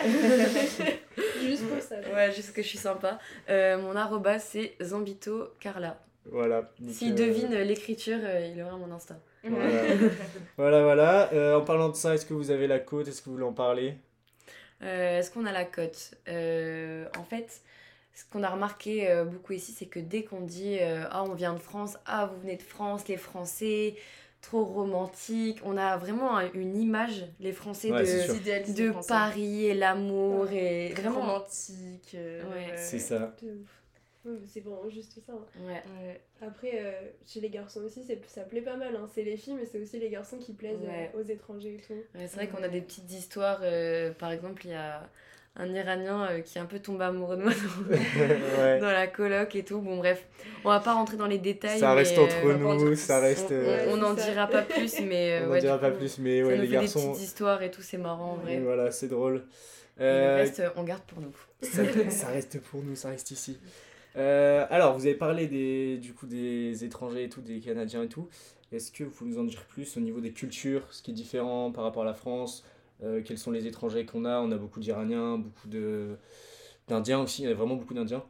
Juste 1.46 1.66
pour 1.68 1.80
ça. 1.82 1.96
ouais, 2.14 2.32
juste 2.32 2.52
que 2.52 2.62
je 2.62 2.68
suis 2.68 2.78
sympa. 2.78 3.18
Euh, 3.50 3.78
mon 3.78 3.94
arroba, 3.96 4.38
c'est 4.38 4.74
Zambito 4.80 5.48
Carla. 5.60 5.98
Voilà. 6.26 6.70
S'il 6.90 7.12
euh, 7.12 7.16
devine 7.16 7.54
l'écriture, 7.54 8.18
euh, 8.22 8.48
il 8.54 8.62
aura 8.62 8.76
mon 8.76 8.92
Insta. 8.92 9.16
Voilà, 9.44 9.70
voilà. 10.56 10.82
voilà. 10.82 11.32
Euh, 11.32 11.56
en 11.56 11.62
parlant 11.62 11.88
de 11.88 11.96
ça, 11.96 12.14
est-ce 12.14 12.24
que 12.26 12.34
vous 12.34 12.50
avez 12.50 12.66
la 12.68 12.78
côte? 12.78 13.08
Est-ce 13.08 13.20
que 13.20 13.26
vous 13.26 13.32
voulez 13.32 13.44
en 13.46 13.52
parler? 13.52 13.94
Euh, 14.82 15.18
Est-ce 15.18 15.30
qu'on 15.30 15.46
a 15.46 15.52
la 15.52 15.64
cote 15.64 16.12
Euh, 16.28 17.06
En 17.18 17.24
fait, 17.24 17.60
ce 18.14 18.24
qu'on 18.30 18.42
a 18.44 18.50
remarqué 18.50 19.10
euh, 19.10 19.24
beaucoup 19.24 19.52
ici, 19.52 19.72
c'est 19.72 19.86
que 19.86 19.98
dès 20.00 20.22
qu'on 20.22 20.40
dit 20.42 20.78
euh, 20.80 21.04
Ah, 21.10 21.24
on 21.24 21.34
vient 21.34 21.54
de 21.54 21.58
France, 21.58 21.96
Ah, 22.06 22.26
vous 22.32 22.40
venez 22.40 22.56
de 22.56 22.62
France, 22.62 23.08
les 23.08 23.16
Français, 23.16 23.96
trop 24.42 24.64
romantique, 24.64 25.60
on 25.64 25.76
a 25.78 25.96
vraiment 25.96 26.36
un- 26.36 26.50
une 26.52 26.76
image, 26.76 27.24
les 27.40 27.52
Français, 27.52 27.90
Ouais, 27.90 28.02
de, 28.02 28.72
de 28.86 28.90
français. 28.92 29.08
Paris 29.08 29.64
et 29.66 29.74
l'amour 29.74 30.50
et 30.50 30.90
vraiment. 30.94 31.20
romantique. 31.20 32.14
euh, 32.14 32.42
Ouais. 32.50 32.76
C'est 32.76 32.98
ça. 32.98 33.34
C'est 34.46 34.60
vraiment 34.60 34.88
juste 34.88 35.18
ça. 35.26 35.32
hein. 35.32 36.14
Après, 36.40 36.72
euh, 36.74 36.92
chez 37.26 37.40
les 37.40 37.50
garçons 37.50 37.80
aussi, 37.80 38.04
c'est- 38.04 38.20
ça 38.28 38.42
plaît 38.42 38.60
pas 38.62 38.76
mal. 38.76 38.94
Hein. 38.94 39.08
C'est 39.14 39.24
les 39.24 39.36
filles, 39.36 39.54
mais 39.54 39.64
c'est 39.64 39.80
aussi 39.80 39.98
les 39.98 40.10
garçons 40.10 40.38
qui 40.38 40.52
plaisent 40.52 40.78
Ouais. 40.82 41.10
euh, 41.14 41.20
aux 41.20 41.24
étrangers 41.24 41.74
et 41.74 41.80
tout. 41.80 41.94
Ouais, 41.94 42.26
c'est 42.28 42.34
vrai 42.36 42.48
qu'on 42.48 42.62
a 42.62 42.68
des 42.68 42.80
petites 42.82 43.10
histoires. 43.12 43.60
euh, 43.62 44.12
par 44.12 44.30
exemple, 44.30 44.62
il 44.66 44.70
y 44.70 44.74
a 44.74 45.08
un 45.56 45.74
Iranien 45.74 46.26
euh, 46.30 46.40
qui 46.40 46.56
est 46.56 46.60
un 46.60 46.66
peu 46.66 46.78
tombé 46.78 47.04
amoureux 47.04 47.36
de 47.36 47.42
moi 47.42 47.52
dans, 47.52 47.94
ouais. 48.62 48.78
dans 48.80 48.90
la 48.90 49.06
coloc 49.06 49.54
et 49.54 49.64
tout. 49.64 49.80
Bon, 49.80 49.98
bref, 49.98 50.26
on 50.64 50.70
va 50.70 50.80
pas 50.80 50.94
rentrer 50.94 51.16
dans 51.18 51.26
les 51.26 51.38
détails. 51.38 51.78
Ça 51.78 51.92
reste 51.94 52.16
mais, 52.16 52.22
entre 52.24 52.46
euh, 52.46 52.56
nous, 52.56 52.96
ça 52.96 53.20
reste. 53.20 53.50
On- 53.50 53.54
euh, 53.54 53.86
on 53.90 53.96
n'en 53.98 54.16
ça. 54.16 54.30
dira 54.30 54.46
pas 54.46 54.62
plus, 54.62 55.00
mais 55.00 55.40
on 55.42 55.46
n'en 55.46 55.52
ouais, 55.52 55.60
dira 55.60 55.78
pas 55.78 55.90
coup, 55.90 55.98
plus, 55.98 56.18
mais 56.18 56.40
ça 56.40 56.46
ouais, 56.46 56.54
nous 56.56 56.62
les 56.62 56.68
fait 56.68 56.72
garçons. 56.74 57.00
des 57.00 57.08
petites 57.12 57.22
histoires 57.24 57.62
et 57.62 57.70
tout, 57.70 57.82
c'est 57.82 57.98
marrant 57.98 58.38
en 58.42 58.48
Et 58.48 58.56
vrai. 58.56 58.60
voilà, 58.60 58.90
c'est 58.90 59.08
drôle. 59.08 59.44
Euh, 60.00 60.36
le 60.36 60.42
reste, 60.42 60.62
on 60.76 60.84
garde 60.84 61.02
pour 61.02 61.20
nous. 61.20 61.32
ça, 61.60 61.82
ça 62.10 62.28
reste 62.28 62.60
pour 62.62 62.82
nous, 62.82 62.96
ça 62.96 63.10
reste 63.10 63.30
ici. 63.30 63.58
Euh, 64.16 64.66
alors, 64.70 64.96
vous 64.98 65.04
avez 65.06 65.14
parlé 65.14 65.46
des, 65.46 65.98
du 65.98 66.14
coup, 66.14 66.26
des 66.26 66.82
étrangers 66.84 67.24
et 67.24 67.28
tout, 67.28 67.40
des 67.42 67.60
Canadiens 67.60 68.02
et 68.02 68.08
tout. 68.08 68.28
Est-ce 68.72 68.90
que 68.90 69.04
vous 69.04 69.10
pouvez 69.10 69.30
nous 69.30 69.38
en 69.38 69.44
dire 69.44 69.64
plus 69.68 69.98
au 69.98 70.00
niveau 70.00 70.20
des 70.20 70.32
cultures, 70.32 70.82
ce 70.90 71.02
qui 71.02 71.10
est 71.10 71.14
différent 71.14 71.70
par 71.72 71.84
rapport 71.84 72.02
à 72.04 72.06
la 72.06 72.14
France 72.14 72.64
euh, 73.02 73.22
Quels 73.24 73.38
sont 73.38 73.50
les 73.50 73.66
étrangers 73.66 74.06
qu'on 74.06 74.24
a? 74.24 74.40
On 74.40 74.50
a 74.52 74.56
beaucoup 74.56 74.80
d'Iraniens, 74.80 75.38
beaucoup 75.38 75.68
de 75.68 76.16
d'Indiens 76.88 77.20
aussi, 77.20 77.42
il 77.42 77.48
y 77.48 77.52
a 77.52 77.54
vraiment 77.54 77.76
beaucoup 77.76 77.94
d'Indiens. 77.94 78.24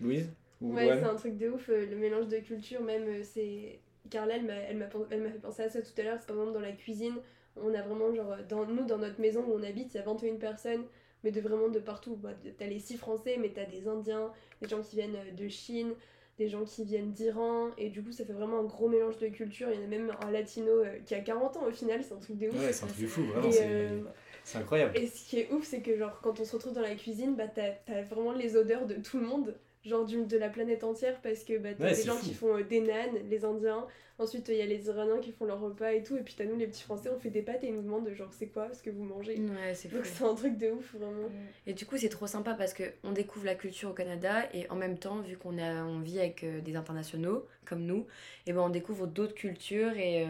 Louise? 0.00 0.30
Ou 0.60 0.72
Ouais, 0.74 0.86
c'est 0.98 1.04
un 1.04 1.14
truc 1.14 1.36
de 1.38 1.48
ouf, 1.50 1.68
euh, 1.68 1.86
le 1.86 1.96
mélange 1.96 2.28
de 2.28 2.38
culture, 2.38 2.82
même 2.82 3.04
euh, 3.08 3.22
c'est. 3.22 3.80
Carla, 4.10 4.36
elle 4.36 4.44
m'a 4.46 4.54
elle 4.54 4.76
m'a 4.78 4.86
pen- 4.86 5.06
elle 5.10 5.22
m'a 5.22 5.30
fait 5.30 5.38
penser 5.38 5.62
à 5.62 5.68
ça 5.68 5.82
tout 5.82 5.92
à 5.98 6.02
l'heure, 6.02 6.16
c'est 6.18 6.26
par 6.26 6.36
exemple 6.36 6.52
dans 6.54 6.60
la 6.60 6.72
cuisine, 6.72 7.16
on 7.56 7.74
a 7.74 7.82
vraiment, 7.82 8.14
genre, 8.14 8.36
dans, 8.48 8.64
nous, 8.66 8.84
dans 8.86 8.98
notre 8.98 9.20
maison 9.20 9.44
où 9.46 9.54
on 9.54 9.62
habite, 9.62 9.94
il 9.94 9.98
y 9.98 10.00
a 10.00 10.02
21 10.02 10.36
personnes, 10.36 10.84
mais 11.24 11.30
de 11.30 11.40
vraiment 11.40 11.68
de 11.68 11.78
partout. 11.78 12.16
Bah, 12.16 12.30
t'as 12.58 12.66
les 12.66 12.78
6 12.78 12.96
Français, 12.96 13.36
mais 13.38 13.50
t'as 13.50 13.66
des 13.66 13.86
Indiens, 13.88 14.32
des 14.62 14.68
gens 14.68 14.80
qui 14.82 14.96
viennent 14.96 15.16
de 15.36 15.48
Chine, 15.48 15.92
des 16.38 16.48
gens 16.48 16.64
qui 16.64 16.84
viennent 16.84 17.12
d'Iran, 17.12 17.70
et 17.76 17.88
du 17.90 18.02
coup, 18.02 18.12
ça 18.12 18.24
fait 18.24 18.32
vraiment 18.32 18.60
un 18.60 18.64
gros 18.64 18.88
mélange 18.88 19.18
de 19.18 19.26
culture. 19.28 19.68
Il 19.72 19.80
y 19.80 19.82
en 19.82 19.84
a 19.84 19.88
même 19.88 20.12
un 20.22 20.30
latino 20.30 20.70
euh, 20.70 20.98
qui 21.04 21.14
a 21.14 21.20
40 21.20 21.56
ans 21.56 21.64
au 21.66 21.72
final, 21.72 22.02
c'est 22.02 22.14
un 22.14 22.18
truc 22.18 22.38
de 22.38 22.48
ouf. 22.48 22.54
Ouais, 22.54 22.72
c'est 22.72 22.84
un 22.84 22.88
truc 22.88 23.02
de 23.02 23.06
fou, 23.08 23.22
vraiment, 23.24 23.50
euh, 23.60 24.00
c'est 24.44 24.58
incroyable. 24.58 24.96
Et 24.96 25.08
ce 25.08 25.28
qui 25.28 25.40
est 25.40 25.52
ouf, 25.52 25.66
c'est 25.66 25.80
que 25.80 25.96
genre 25.98 26.20
quand 26.22 26.38
on 26.40 26.44
se 26.44 26.54
retrouve 26.54 26.72
dans 26.72 26.80
la 26.80 26.94
cuisine, 26.94 27.34
bah 27.34 27.48
t'as 27.52 27.70
t'as 27.86 28.02
vraiment 28.02 28.32
les 28.32 28.56
odeurs 28.56 28.86
de 28.86 28.94
tout 28.94 29.18
le 29.18 29.26
monde, 29.26 29.54
genre 29.84 30.04
du, 30.04 30.24
de 30.24 30.36
la 30.38 30.48
planète 30.48 30.84
entière, 30.84 31.20
parce 31.22 31.44
que 31.44 31.56
bah 31.58 31.70
t'as 31.76 31.84
Ouais, 31.84 31.94
des 31.94 32.02
gens 32.02 32.14
fou. 32.16 32.26
qui 32.26 32.34
font 32.34 32.56
euh, 32.56 32.62
des 32.62 32.80
nanes, 32.80 33.16
les 33.30 33.44
Indiens, 33.44 33.86
ensuite 34.18 34.48
il 34.48 34.56
y 34.56 34.60
a 34.62 34.66
les 34.66 34.86
Iraniens 34.88 35.20
qui 35.20 35.30
font 35.32 35.44
leur 35.44 35.60
repas 35.60 35.92
et 35.92 36.02
tout, 36.02 36.16
et 36.16 36.22
puis 36.22 36.34
t'as 36.36 36.44
nous 36.44 36.56
les 36.56 36.66
petits 36.66 36.82
Français, 36.82 37.08
on 37.14 37.18
fait 37.18 37.30
des 37.30 37.42
pâtes 37.42 37.62
et 37.64 37.68
ils 37.68 37.74
nous 37.74 37.82
demandent 37.82 38.08
genre 38.10 38.32
c'est 38.32 38.48
quoi 38.48 38.68
ce 38.74 38.82
que 38.82 38.90
vous 38.90 39.04
mangez. 39.04 39.36
Ouais, 39.38 39.74
c'est 39.74 39.88
Donc 39.92 40.04
c'est 40.04 40.24
un 40.24 40.34
truc 40.34 40.58
de 40.58 40.70
ouf 40.70 40.94
vraiment. 40.94 41.28
Et 41.66 41.72
du 41.74 41.86
coup, 41.86 41.96
c'est 41.96 42.08
trop 42.08 42.26
sympa 42.26 42.54
parce 42.54 42.74
que 42.74 42.82
on 43.04 43.12
découvre 43.12 43.46
la 43.46 43.54
culture 43.54 43.90
au 43.90 43.94
Canada 43.94 44.48
et 44.52 44.68
en 44.70 44.74
même 44.76 44.98
temps, 44.98 45.20
vu 45.20 45.36
qu'on 45.36 45.56
a 45.58 45.84
on 45.84 46.00
vit 46.00 46.18
avec 46.18 46.42
euh, 46.44 46.60
des 46.60 46.74
internationaux 46.76 47.46
comme 47.64 47.82
nous, 47.84 48.06
et 48.46 48.52
ben 48.52 48.60
on 48.62 48.70
découvre 48.70 49.06
d'autres 49.06 49.34
cultures 49.34 49.96
et 49.96 50.24
euh, 50.24 50.28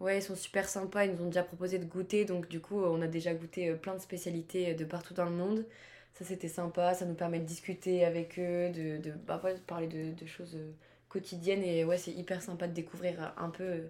ouais, 0.00 0.18
ils 0.18 0.22
sont 0.22 0.36
super 0.36 0.68
sympas, 0.68 1.06
ils 1.06 1.12
nous 1.12 1.22
ont 1.22 1.26
déjà 1.28 1.42
proposé 1.42 1.78
de 1.78 1.84
goûter 1.86 2.24
donc 2.26 2.48
du 2.48 2.60
coup, 2.60 2.80
on 2.82 3.00
a 3.00 3.06
déjà 3.06 3.32
goûté 3.34 3.72
plein 3.74 3.94
de 3.94 4.00
spécialités 4.00 4.74
de 4.74 4.84
partout 4.84 5.14
dans 5.14 5.24
le 5.24 5.30
monde. 5.32 5.64
Ça 6.14 6.24
c'était 6.24 6.48
sympa, 6.48 6.92
ça 6.94 7.06
nous 7.06 7.14
permet 7.14 7.38
de 7.40 7.44
discuter 7.46 8.04
avec 8.04 8.38
eux, 8.38 8.68
de, 8.70 8.98
de, 9.02 9.12
bah, 9.26 9.40
ouais, 9.42 9.54
de 9.54 9.58
parler 9.60 9.86
de, 9.86 10.12
de 10.12 10.26
choses 10.26 10.54
euh, 10.54 10.70
quotidiennes 11.08 11.62
et 11.62 11.84
ouais, 11.84 11.96
c'est 11.96 12.10
hyper 12.12 12.42
sympa 12.42 12.68
de 12.68 12.74
découvrir 12.74 13.32
un 13.38 13.48
peu 13.48 13.64
euh, 13.64 13.80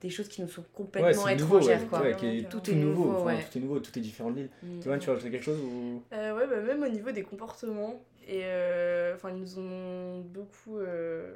des 0.00 0.10
choses 0.10 0.28
qui 0.28 0.42
nous 0.42 0.48
sont 0.48 0.60
Ouais, 0.62 0.66
complètement 0.74 1.26
nouveau, 1.28 1.58
étrangères 1.58 1.80
ouais, 1.82 1.86
quoi. 1.88 2.00
ouais, 2.02 2.16
qui 2.16 2.26
est 2.26 2.48
Tout 2.48 2.60
tout, 2.60 2.70
est 2.70 2.74
nouveau, 2.74 3.04
nouveau, 3.06 3.18
enfin, 3.20 3.36
ouais. 3.36 3.44
tout 3.50 3.58
est 3.58 3.60
nouveau, 3.60 3.80
tout 3.80 3.98
est 3.98 4.02
différent 4.02 4.30
de 4.30 4.36
l'île. 4.36 4.50
Mm. 4.62 4.80
Toi, 4.80 4.98
tu 4.98 5.10
rajouter 5.10 5.30
quelque 5.30 5.44
chose 5.44 5.60
ou... 5.60 6.02
Euh, 6.12 6.36
ouais, 6.36 6.46
bah, 6.46 6.60
même 6.60 6.82
au 6.82 6.88
niveau 6.88 7.10
des 7.10 7.22
comportements. 7.22 8.00
Et 8.28 8.42
euh, 8.44 9.14
enfin, 9.16 9.30
ils 9.30 9.36
nous 9.36 9.58
ont 9.58 10.20
beaucoup. 10.20 10.78
euh, 10.78 11.32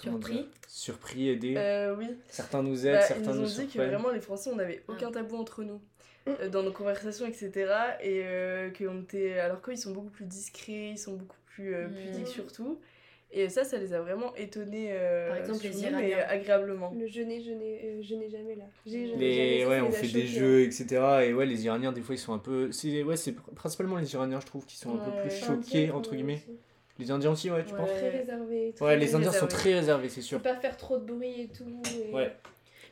Surpris 0.00 0.46
Surpris, 0.68 1.28
aidés. 1.28 1.54
euh, 1.56 1.94
oui, 1.96 2.06
Certains 2.28 2.62
nous 2.62 2.86
aident, 2.86 2.94
Bah, 2.94 3.00
ils 3.04 3.06
certains 3.06 3.34
nous 3.34 3.40
nous 3.42 3.60
ont 3.60 3.62
dit 3.62 3.66
que 3.68 3.78
vraiment 3.78 4.10
les 4.10 4.20
Français, 4.20 4.50
on 4.52 4.56
n'avait 4.56 4.82
aucun 4.88 5.10
tabou 5.10 5.36
entre 5.36 5.62
nous. 5.64 5.80
Euh, 6.40 6.48
dans 6.48 6.62
nos 6.62 6.72
conversations, 6.72 7.26
etc. 7.26 7.50
Et 8.02 8.22
euh, 8.24 8.70
qu'on 8.70 9.02
était. 9.02 9.38
Alors 9.38 9.62
qu'ils 9.62 9.78
sont 9.78 9.92
beaucoup 9.92 10.10
plus 10.10 10.24
discrets, 10.26 10.90
ils 10.90 10.98
sont 10.98 11.14
beaucoup 11.14 11.36
plus 11.46 11.74
euh, 11.74 11.88
Mm. 11.88 11.94
pudiques 11.94 12.28
surtout. 12.28 12.78
Et 13.30 13.50
ça, 13.50 13.62
ça 13.62 13.76
les 13.76 13.92
a 13.92 14.00
vraiment 14.00 14.34
étonnés. 14.36 14.88
euh, 14.92 15.28
Par 15.28 15.36
exemple, 15.36 15.62
les 15.64 15.68
nous, 15.70 15.76
mais 15.96 16.08
Iraniens. 16.10 16.26
agréablement. 16.28 16.94
Le 16.98 17.06
je 17.06 17.20
n'ai, 17.20 17.42
je 17.42 17.50
n'ai, 17.50 17.80
euh, 17.84 18.02
je 18.02 18.14
n'ai 18.14 18.30
jamais 18.30 18.54
là. 18.54 18.64
J'ai, 18.86 19.00
n'ai 19.00 19.16
Les, 19.16 19.58
jamais, 19.60 19.66
ouais, 19.66 19.80
on 19.82 19.90
fait 19.90 20.06
des 20.08 20.26
jeux, 20.26 20.62
etc. 20.62 20.86
Et 21.26 21.34
ouais, 21.34 21.44
les 21.44 21.66
Iraniens, 21.66 21.92
des 21.92 22.00
fois, 22.00 22.14
ils 22.14 22.18
sont 22.18 22.32
un 22.32 22.38
peu. 22.38 22.72
C'est 22.72 23.02
ouais, 23.02 23.16
c'est 23.16 23.32
pr- 23.32 23.54
principalement 23.54 23.96
les 23.98 24.14
Iraniens, 24.14 24.40
je 24.40 24.46
trouve, 24.46 24.64
qui 24.64 24.78
sont 24.78 24.94
un 24.94 24.98
peu 25.04 25.10
Ouais. 25.10 25.20
plus 25.28 25.44
choqués, 25.44 25.90
entre 25.90 26.10
ouais, 26.12 26.16
guillemets. 26.16 26.42
aussi. 26.48 26.56
Les 26.98 27.10
Indiens 27.10 27.30
aussi, 27.32 27.50
ouais, 27.50 27.64
tu 27.64 27.72
Ouais. 27.74 27.78
penses? 27.80 27.90
Très 27.90 28.08
réservé. 28.10 28.72
très 28.74 28.84
Ouais, 28.86 28.96
les 28.96 29.14
Indiens 29.14 29.30
sont 29.30 29.44
réservés. 29.46 29.54
très 29.54 29.74
réservés, 29.74 30.08
c'est 30.08 30.20
sûr. 30.22 30.38
Faut 30.38 30.44
pas 30.44 30.56
faire 30.56 30.76
trop 30.78 30.96
de 30.96 31.04
bruit 31.04 31.42
et 31.42 31.48
tout. 31.48 31.82
et- 32.08 32.14
Ouais. 32.14 32.32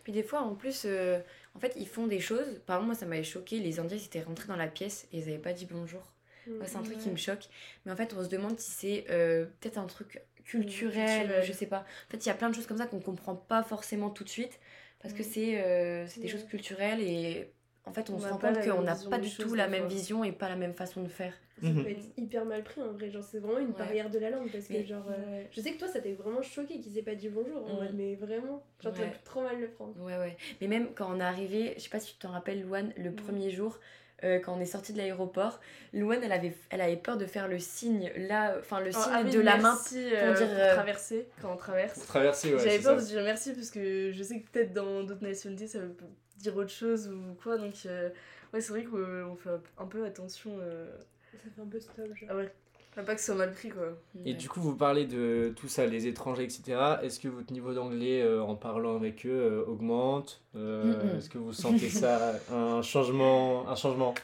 Puis 0.05 0.13
des 0.13 0.23
fois, 0.23 0.41
en 0.43 0.55
plus, 0.55 0.83
euh, 0.85 1.19
en 1.57 1.59
fait, 1.59 1.73
ils 1.77 1.89
font 1.89 2.07
des 2.07 2.21
choses. 2.21 2.61
Par 2.67 2.77
exemple, 2.77 2.87
moi, 2.87 2.95
ça 2.95 3.07
m'avait 3.07 3.25
choqué. 3.25 3.59
Les 3.61 3.81
Indiens, 3.81 3.97
ils 3.97 4.05
étaient 4.05 4.23
rentrés 4.23 4.47
dans 4.49 4.57
la 4.57 4.69
pièce 4.69 5.09
et 5.13 5.19
ils 5.19 5.23
avaient 5.25 5.39
pas 5.39 5.53
dit 5.53 5.67
bonjour. 5.67 6.13
Mm. 6.47 6.53
C'est 6.67 6.77
un 6.77 6.83
truc 6.83 6.99
qui 6.99 7.09
me 7.11 7.17
choque. 7.17 7.47
Mais 7.85 7.93
en 7.93 7.97
fait, 7.97 8.15
on 8.17 8.23
se 8.23 8.29
demande 8.29 8.59
si 8.61 8.71
c'est 8.71 9.05
euh, 9.11 9.47
peut-être 9.61 9.79
un 9.79 9.87
truc 9.87 10.21
culturel, 10.45 11.19
Culturel. 11.23 11.45
je 11.45 11.53
sais 11.53 11.67
pas. 11.67 11.81
En 12.07 12.11
fait, 12.11 12.19
il 12.25 12.27
y 12.29 12.31
a 12.31 12.35
plein 12.35 12.51
de 12.51 12.55
choses 12.55 12.67
comme 12.67 12.79
ça 12.79 12.87
qu'on 12.87 13.01
comprend 13.01 13.35
pas 13.35 13.63
forcément 13.65 14.11
tout 14.11 14.23
de 14.25 14.29
suite 14.29 14.61
parce 15.01 15.13
que 15.15 15.23
Mm. 15.23 15.27
c'est 15.33 15.61
euh, 15.63 16.07
c'est 16.07 16.21
des 16.21 16.29
choses 16.29 16.45
culturelles 16.47 17.01
et 17.01 17.51
en 17.87 17.93
fait, 17.93 18.11
on, 18.11 18.15
On 18.15 18.19
se 18.19 18.29
rend 18.29 18.39
compte 18.39 18.59
qu'on 18.61 18.83
n'a 18.83 18.95
vision 18.95 19.11
pas 19.11 19.19
du 19.19 19.31
tout 19.31 19.55
la 19.55 19.69
même 19.69 19.81
fois. 19.83 19.89
vision 19.89 20.25
et 20.25 20.33
pas 20.33 20.49
la 20.49 20.57
même 20.57 20.75
façon 20.75 21.03
de 21.03 21.09
faire. 21.09 21.33
Ça 21.63 21.69
peut 21.71 21.89
être 21.89 22.05
hyper 22.19 22.45
mal 22.45 22.63
pris 22.63 22.83
en 22.83 22.93
vrai, 22.93 23.11
genre 23.11 23.23
c'est 23.25 23.39
vraiment 23.39 23.61
une 23.61 23.69
Ouais. 23.69 23.79
barrière 23.79 24.11
de 24.11 24.19
la 24.19 24.29
langue 24.29 24.51
parce 24.53 24.67
que 24.67 24.75
Mais- 24.75 24.85
genre 24.85 25.07
euh, 25.09 25.43
je 25.51 25.61
sais 25.63 25.73
que 25.73 25.79
toi 25.79 25.89
ça 25.89 26.01
t'est 26.01 26.13
vraiment 26.13 26.43
choqué 26.43 26.81
qu'ils 26.81 26.99
aient 26.99 27.03
pas 27.03 27.15
dit 27.15 27.31
bonjour 27.31 27.65
en 27.65 27.77
mode, 27.77 27.95
mais 27.95 28.15
vraiment 28.15 28.63
genre 28.83 28.93
t'as 28.93 29.01
Ouais. 29.03 29.13
trop 29.25 29.41
mal 29.43 29.59
le 29.59 29.69
prendre. 29.69 29.95
Ouais, 30.03 30.19
ouais. 30.19 30.37
Mais 30.61 30.67
même 30.67 30.89
quand 30.95 31.11
on 31.11 31.19
est 31.19 31.23
arrivé, 31.25 31.73
je 31.79 31.83
sais 31.83 31.89
pas 31.89 31.99
si 32.01 32.13
tu 32.13 32.19
t'en 32.19 32.33
rappelles, 32.33 32.61
Louane, 32.63 32.93
le 32.99 33.11
premier 33.11 33.51
jour, 33.51 33.79
euh, 34.25 34.39
quand 34.39 34.55
on 34.55 34.61
est 34.61 34.67
sorti 34.67 34.93
de 34.93 34.99
l'aéroport, 34.99 35.61
Louane, 35.95 36.21
elle 36.23 36.33
avait, 36.33 36.53
elle 36.69 36.83
avait 36.83 36.97
peur 36.99 37.17
de 37.17 37.25
faire 37.25 37.49
le 37.49 37.59
signe 37.59 38.11
là, 38.17 38.57
enfin 38.59 38.81
le 38.81 38.91
Oh, 38.91 39.01
signe 39.01 39.13
ah 39.15 39.23
oui, 39.25 39.31
de 39.31 39.41
la 39.41 39.57
main. 39.57 39.73
merci, 39.75 39.97
euh, 40.15 40.35
dire, 40.35 40.49
pour 40.49 40.59
euh, 40.59 40.75
traverser, 40.75 41.27
quand 41.41 41.53
on 41.55 41.57
traverse. 41.57 41.95
Pour 41.95 42.05
traverser, 42.07 42.53
ouais. 42.53 42.59
J'avais 42.63 42.81
peur 42.81 42.99
ça. 43.01 43.03
de 43.03 43.09
dire 43.13 43.23
merci 43.23 43.55
parce 43.55 43.71
que 43.71 44.11
je 44.13 44.23
sais 44.23 44.41
que 44.41 44.47
peut-être 44.51 44.75
dans 44.75 45.05
d'autres 45.05 45.23
nationalités 45.25 45.69
ça 45.69 45.79
veut 45.79 45.95
dire 46.39 46.57
autre 46.57 46.71
chose 46.71 47.09
ou 47.09 47.35
quoi. 47.43 47.57
Donc, 47.59 47.75
euh, 47.87 48.11
ouais, 48.53 48.61
c'est 48.61 48.73
vrai 48.73 48.85
qu'on 48.85 49.37
fait 49.37 49.51
un 49.79 49.87
peu 49.87 50.05
attention. 50.05 50.51
euh, 50.61 50.91
Ça 51.33 51.51
fait 51.55 51.61
un 51.63 51.67
peu 51.67 51.81
stop, 51.81 52.07
genre. 52.15 52.29
Ah 52.31 52.37
ouais, 52.37 52.53
Faut 52.95 53.03
pas 53.03 53.15
que 53.15 53.21
soit 53.21 53.35
mal 53.35 53.53
pris 53.53 53.69
quoi. 53.69 53.89
Et 54.25 54.31
Ouais. 54.31 54.35
du 54.35 54.49
coup, 54.49 54.61
vous 54.61 54.75
parlez 54.75 55.05
de 55.07 55.53
tout 55.57 55.69
ça, 55.69 55.85
les 55.87 56.07
étrangers, 56.07 56.45
etc. 56.45 56.99
Est-ce 57.03 57.21
que 57.21 57.29
votre 57.29 57.53
niveau 57.53 57.75
d'anglais 57.75 58.23
euh, 58.23 58.43
en 58.43 58.55
parlant 58.57 58.97
avec 58.97 59.27
eux 59.27 59.31
euh, 59.31 59.65
augmente 59.67 60.41
Euh. 60.55 61.19
Est-ce 61.19 61.29
que 61.29 61.39
vous 61.39 61.53
sentez 61.53 61.89
ça, 61.91 62.35
un 62.53 62.81
changement, 62.83 63.69
un 63.69 63.75
changement? 63.75 64.15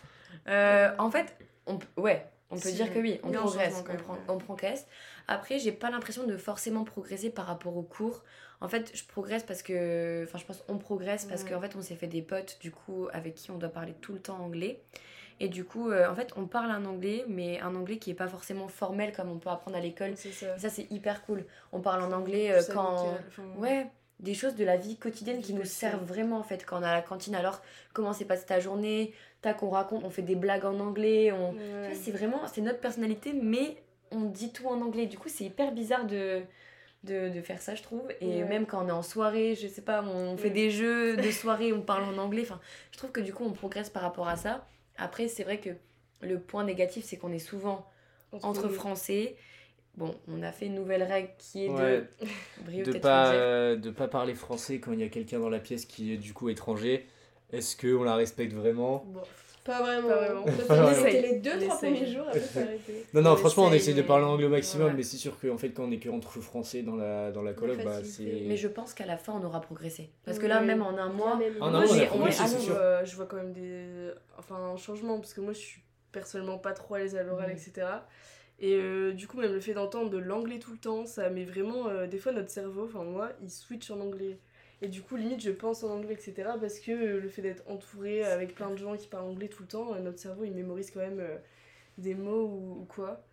Euh, 0.49 0.91
en 0.99 1.11
fait, 1.11 1.37
on, 1.67 1.77
peut- 1.79 1.87
ouais, 2.01 2.27
on 2.53 2.57
peut 2.61 2.69
Si, 2.69 2.75
dire 2.75 2.93
que 2.93 2.99
oui, 3.01 3.19
on 3.25 3.31
progresse, 3.33 3.83
on, 3.91 3.97
prend- 3.97 4.19
on 4.29 4.39
progresse. 4.39 4.87
Après, 5.27 5.59
j'ai 5.59 5.73
pas 5.73 5.91
l'impression 5.91 6.25
de 6.25 6.37
forcément 6.37 6.85
progresser 6.85 7.31
par 7.31 7.47
rapport 7.47 7.77
aux 7.77 7.83
cours. 7.83 8.23
En 8.61 8.69
fait, 8.69 8.93
je 8.95 9.05
progresse 9.05 9.43
parce 9.43 9.63
que, 9.63 10.23
enfin, 10.25 10.39
je 10.39 10.45
pense 10.45 10.63
on 10.69 10.79
progresse 10.79 11.25
parce 11.25 11.43
qu'en 11.43 11.61
fait, 11.61 11.75
on 11.75 11.83
s'est 11.83 11.97
fait 11.97 12.07
des 12.07 12.23
potes 12.23 12.59
du 12.61 12.71
coup 12.71 13.09
avec 13.13 13.35
qui 13.35 13.51
on 13.51 13.59
doit 13.59 13.69
parler 13.71 13.95
tout 14.01 14.13
le 14.13 14.21
temps 14.21 14.39
anglais. 14.39 14.81
Et 15.41 15.49
du 15.49 15.65
coup, 15.65 15.91
euh, 15.91 16.09
en 16.09 16.15
fait, 16.15 16.31
on 16.37 16.47
parle 16.47 16.71
un 16.71 16.85
anglais, 16.85 17.25
mais 17.27 17.59
un 17.61 17.75
anglais 17.75 17.97
qui 17.99 18.11
est 18.13 18.15
pas 18.15 18.29
forcément 18.29 18.69
formel 18.69 19.13
comme 19.13 19.29
on 19.31 19.39
peut 19.39 19.49
apprendre 19.51 19.77
à 19.77 19.81
l'école. 19.81 20.13
C'est 20.17 20.31
ça. 20.31 20.57
Ça, 20.59 20.69
c'est 20.69 20.87
hyper 20.93 21.25
cool. 21.25 21.45
On 21.73 21.81
parle 21.81 22.03
en 22.03 22.13
anglais 22.13 22.53
euh, 22.53 22.63
quand. 22.73 23.17
enfin, 23.27 23.43
Ouais, 23.57 23.89
des 24.21 24.35
choses 24.35 24.55
de 24.55 24.65
la 24.65 24.77
vie 24.77 24.97
quotidienne 24.97 25.41
qui 25.41 25.53
nous 25.55 25.65
servent 25.65 26.05
vraiment 26.05 26.39
en 26.39 26.43
fait. 26.43 26.65
Quand 26.65 26.79
on 26.79 26.83
est 26.83 26.87
à 26.87 26.93
la 26.93 27.03
cantine, 27.03 27.35
alors 27.35 27.61
comment 27.93 28.13
s'est 28.13 28.25
passée 28.25 28.47
ta 28.47 28.61
journée? 28.61 29.13
Tac, 29.41 29.63
on 29.63 29.71
raconte, 29.71 30.05
on 30.05 30.11
fait 30.11 30.23
des 30.23 30.37
blagues 30.37 30.65
en 30.65 30.79
anglais. 30.79 31.33
On... 31.33 31.53
Ouais. 31.55 31.95
C'est 31.95 32.13
vraiment, 32.13 32.47
c'est 32.47 32.61
notre 32.61 32.79
personnalité, 32.81 33.33
mais 33.33 33.77
on 34.13 34.21
dit 34.23 34.53
tout 34.53 34.67
en 34.69 34.81
anglais. 34.81 35.07
Du 35.07 35.19
coup, 35.19 35.29
c'est 35.29 35.45
hyper 35.45 35.73
bizarre 35.73 36.07
de, 36.07 36.43
de, 37.03 37.29
de 37.31 37.41
faire 37.43 37.61
ça, 37.61 37.75
je 37.75 37.83
trouve. 37.83 38.09
Et 38.21 38.43
Ouais. 38.43 38.49
même 38.49 38.67
quand 38.67 38.85
on 38.85 38.89
est 38.89 38.93
en 38.93 39.03
soirée, 39.03 39.57
je 39.57 39.67
sais 39.67 39.83
pas, 39.83 40.03
on 40.05 40.37
fait 40.37 40.45
Ouais. 40.45 40.51
des 40.51 40.71
jeux 40.71 41.17
de 41.17 41.31
soirée, 41.33 41.73
on 41.73 41.81
parle 41.83 42.05
en 42.05 42.19
anglais. 42.19 42.43
Enfin, 42.43 42.61
je 42.93 42.99
trouve 42.99 43.11
que 43.11 43.21
du 43.21 43.33
coup, 43.35 43.45
on 43.45 43.53
progresse 43.53 43.91
par 43.91 44.03
rapport 44.03 44.29
à 44.29 44.37
ça. 44.37 44.67
Après, 44.97 45.27
c'est 45.27 45.43
vrai 45.43 45.59
que 45.59 45.71
le 46.21 46.39
point 46.39 46.63
négatif, 46.63 47.05
c'est 47.05 47.17
qu'on 47.17 47.33
est 47.33 47.41
souvent 47.41 47.89
entre 48.43 48.69
français. 48.69 49.37
Bon, 49.97 50.15
on 50.27 50.43
a 50.43 50.53
fait 50.53 50.67
une 50.67 50.75
nouvelle 50.75 51.03
règle 51.03 51.31
qui 51.39 51.67
est 51.67 51.69
Ouais, 51.69 52.03
de. 52.21 52.65
Brio, 52.65 52.85
de 52.85 52.99
pas, 52.99 53.33
euh, 53.35 53.77
de 53.77 53.91
pas 53.91 54.09
parler 54.09 54.35
français 54.35 54.81
quand 54.81 54.93
il 54.93 55.01
y 55.01 55.05
a 55.05 55.09
quelqu'un 55.09 55.39
dans 55.39 55.51
la 55.51 55.59
pièce 55.61 55.85
qui 55.85 56.13
est 56.15 56.17
du 56.17 56.33
coup 56.33 56.49
étranger. 56.49 57.07
Est-ce 57.53 57.77
qu'on 57.77 58.03
la 58.03 58.15
respecte 58.15 58.55
vraiment? 58.55 59.05
Bon, 59.09 59.21
Pas 59.65 59.83
vraiment. 59.83 60.09
Pas 60.09 60.75
vraiment. 60.77 60.95
C'était 60.95 61.21
les 61.33 61.39
deux, 61.41 61.51
On 61.57 61.61
trois 61.67 61.77
premiers 61.77 62.07
jours, 62.07 62.27
après. 62.27 62.79
Non, 63.13 63.21
non, 63.21 63.33
On 63.33 63.37
franchement, 63.37 63.65
on 63.65 63.67
essaye, 63.67 63.91
essaie 63.91 63.93
de 63.93 64.07
parler 64.07 64.25
anglais 64.25 64.47
au 64.47 64.51
maximum, 64.51 64.95
mais 64.97 65.03
c'est 65.03 65.19
sûr 65.19 65.39
qu'en 65.39 65.59
fait, 65.59 65.69
quand 65.69 65.85
on 65.85 65.91
est 65.91 65.99
que 65.99 66.09
entre 66.09 66.41
français 66.41 66.83
dans 66.83 66.97
la, 66.97 67.31
dans 67.31 67.43
la 67.43 67.53
coloc, 67.53 67.85
bah, 67.85 68.03
c'est. 68.03 68.45
Mais 68.47 68.57
je 68.57 68.69
pense 68.69 68.95
qu'à 68.95 69.05
la 69.05 69.19
fin, 69.19 69.35
on 69.39 69.45
aura 69.45 69.61
progressé. 69.61 70.09
Parce 70.25 70.39
que 70.39 70.45
Oui. 70.45 70.49
là, 70.49 70.63
même 70.63 70.81
en 70.81 70.97
un 70.97 71.11
mois, 71.11 71.37
Même 71.37 71.59
non, 71.59 71.71
Moi, 71.71 71.81
on 71.87 71.93
a 71.93 71.95
j'ai- 71.99 72.07
progressé, 72.07 72.41
ouais, 72.41 72.49
c'est 72.49 72.55
ah 72.55 72.59
non, 72.59 72.65
sûr. 72.65 72.77
Euh, 72.79 73.05
je 73.05 73.15
vois 73.15 73.27
quand 73.27 73.37
même 73.37 73.53
des 73.53 74.11
enfin 74.39 74.55
un 74.57 74.77
changement 74.79 75.19
parce 75.21 75.35
que 75.35 75.43
moi 75.43 75.53
je 75.53 75.59
suis 75.59 75.83
personnellement 76.11 76.57
pas 76.59 76.73
trop 76.73 76.95
à 76.95 77.01
l'aise 77.01 77.15
à 77.15 77.23
l'oral 77.23 77.51
Mhm. 77.51 77.57
etc 77.57 77.87
et 78.59 78.75
euh, 78.77 79.13
du 79.13 79.27
coup 79.27 79.39
même 79.39 79.53
le 79.53 79.61
fait 79.61 79.75
d'entendre 79.75 80.11
de 80.11 80.19
l'anglais 80.19 80.59
tout 80.59 80.73
le 80.73 80.79
temps 80.79 81.05
ça 81.07 81.31
met 81.31 81.45
vraiment 81.45 81.89
euh, 81.89 82.07
des 82.07 82.19
fois 82.19 82.33
notre 82.33 82.51
cerveau 82.51 82.85
enfin 82.85 83.03
moi 83.05 83.33
il 83.43 83.51
switch 83.51 83.91
en 83.91 84.01
anglais. 84.01 84.39
Et 84.83 84.89
du 84.89 85.01
coup 85.03 85.17
limite 85.17 85.41
je 85.41 85.51
pense 85.51 85.85
en 85.85 85.91
anglais 85.91 86.15
etc 86.15 86.51
parce 86.61 86.79
que 86.81 86.91
euh, 86.91 87.21
le 87.21 87.29
fait 87.29 87.43
d'être 87.43 87.63
entouré 87.69 88.25
avec 88.25 88.55
plein 88.55 88.71
de 88.71 88.77
gens 88.77 88.97
qui 88.97 89.07
parlent 89.09 89.27
anglais 89.27 89.49
tout 89.49 89.63
le 89.63 89.69
temps 89.69 89.95
euh, 89.95 90.01
notre 90.01 90.19
cerveau 90.19 90.45
il 90.45 90.53
mémorise 90.53 90.91
quand 90.91 91.01
même 91.01 91.21
euh, 91.21 91.39
des 91.99 92.15
mots 92.15 92.47
ou, 92.47 92.81
ou 92.83 92.85
quoi. 92.87 93.25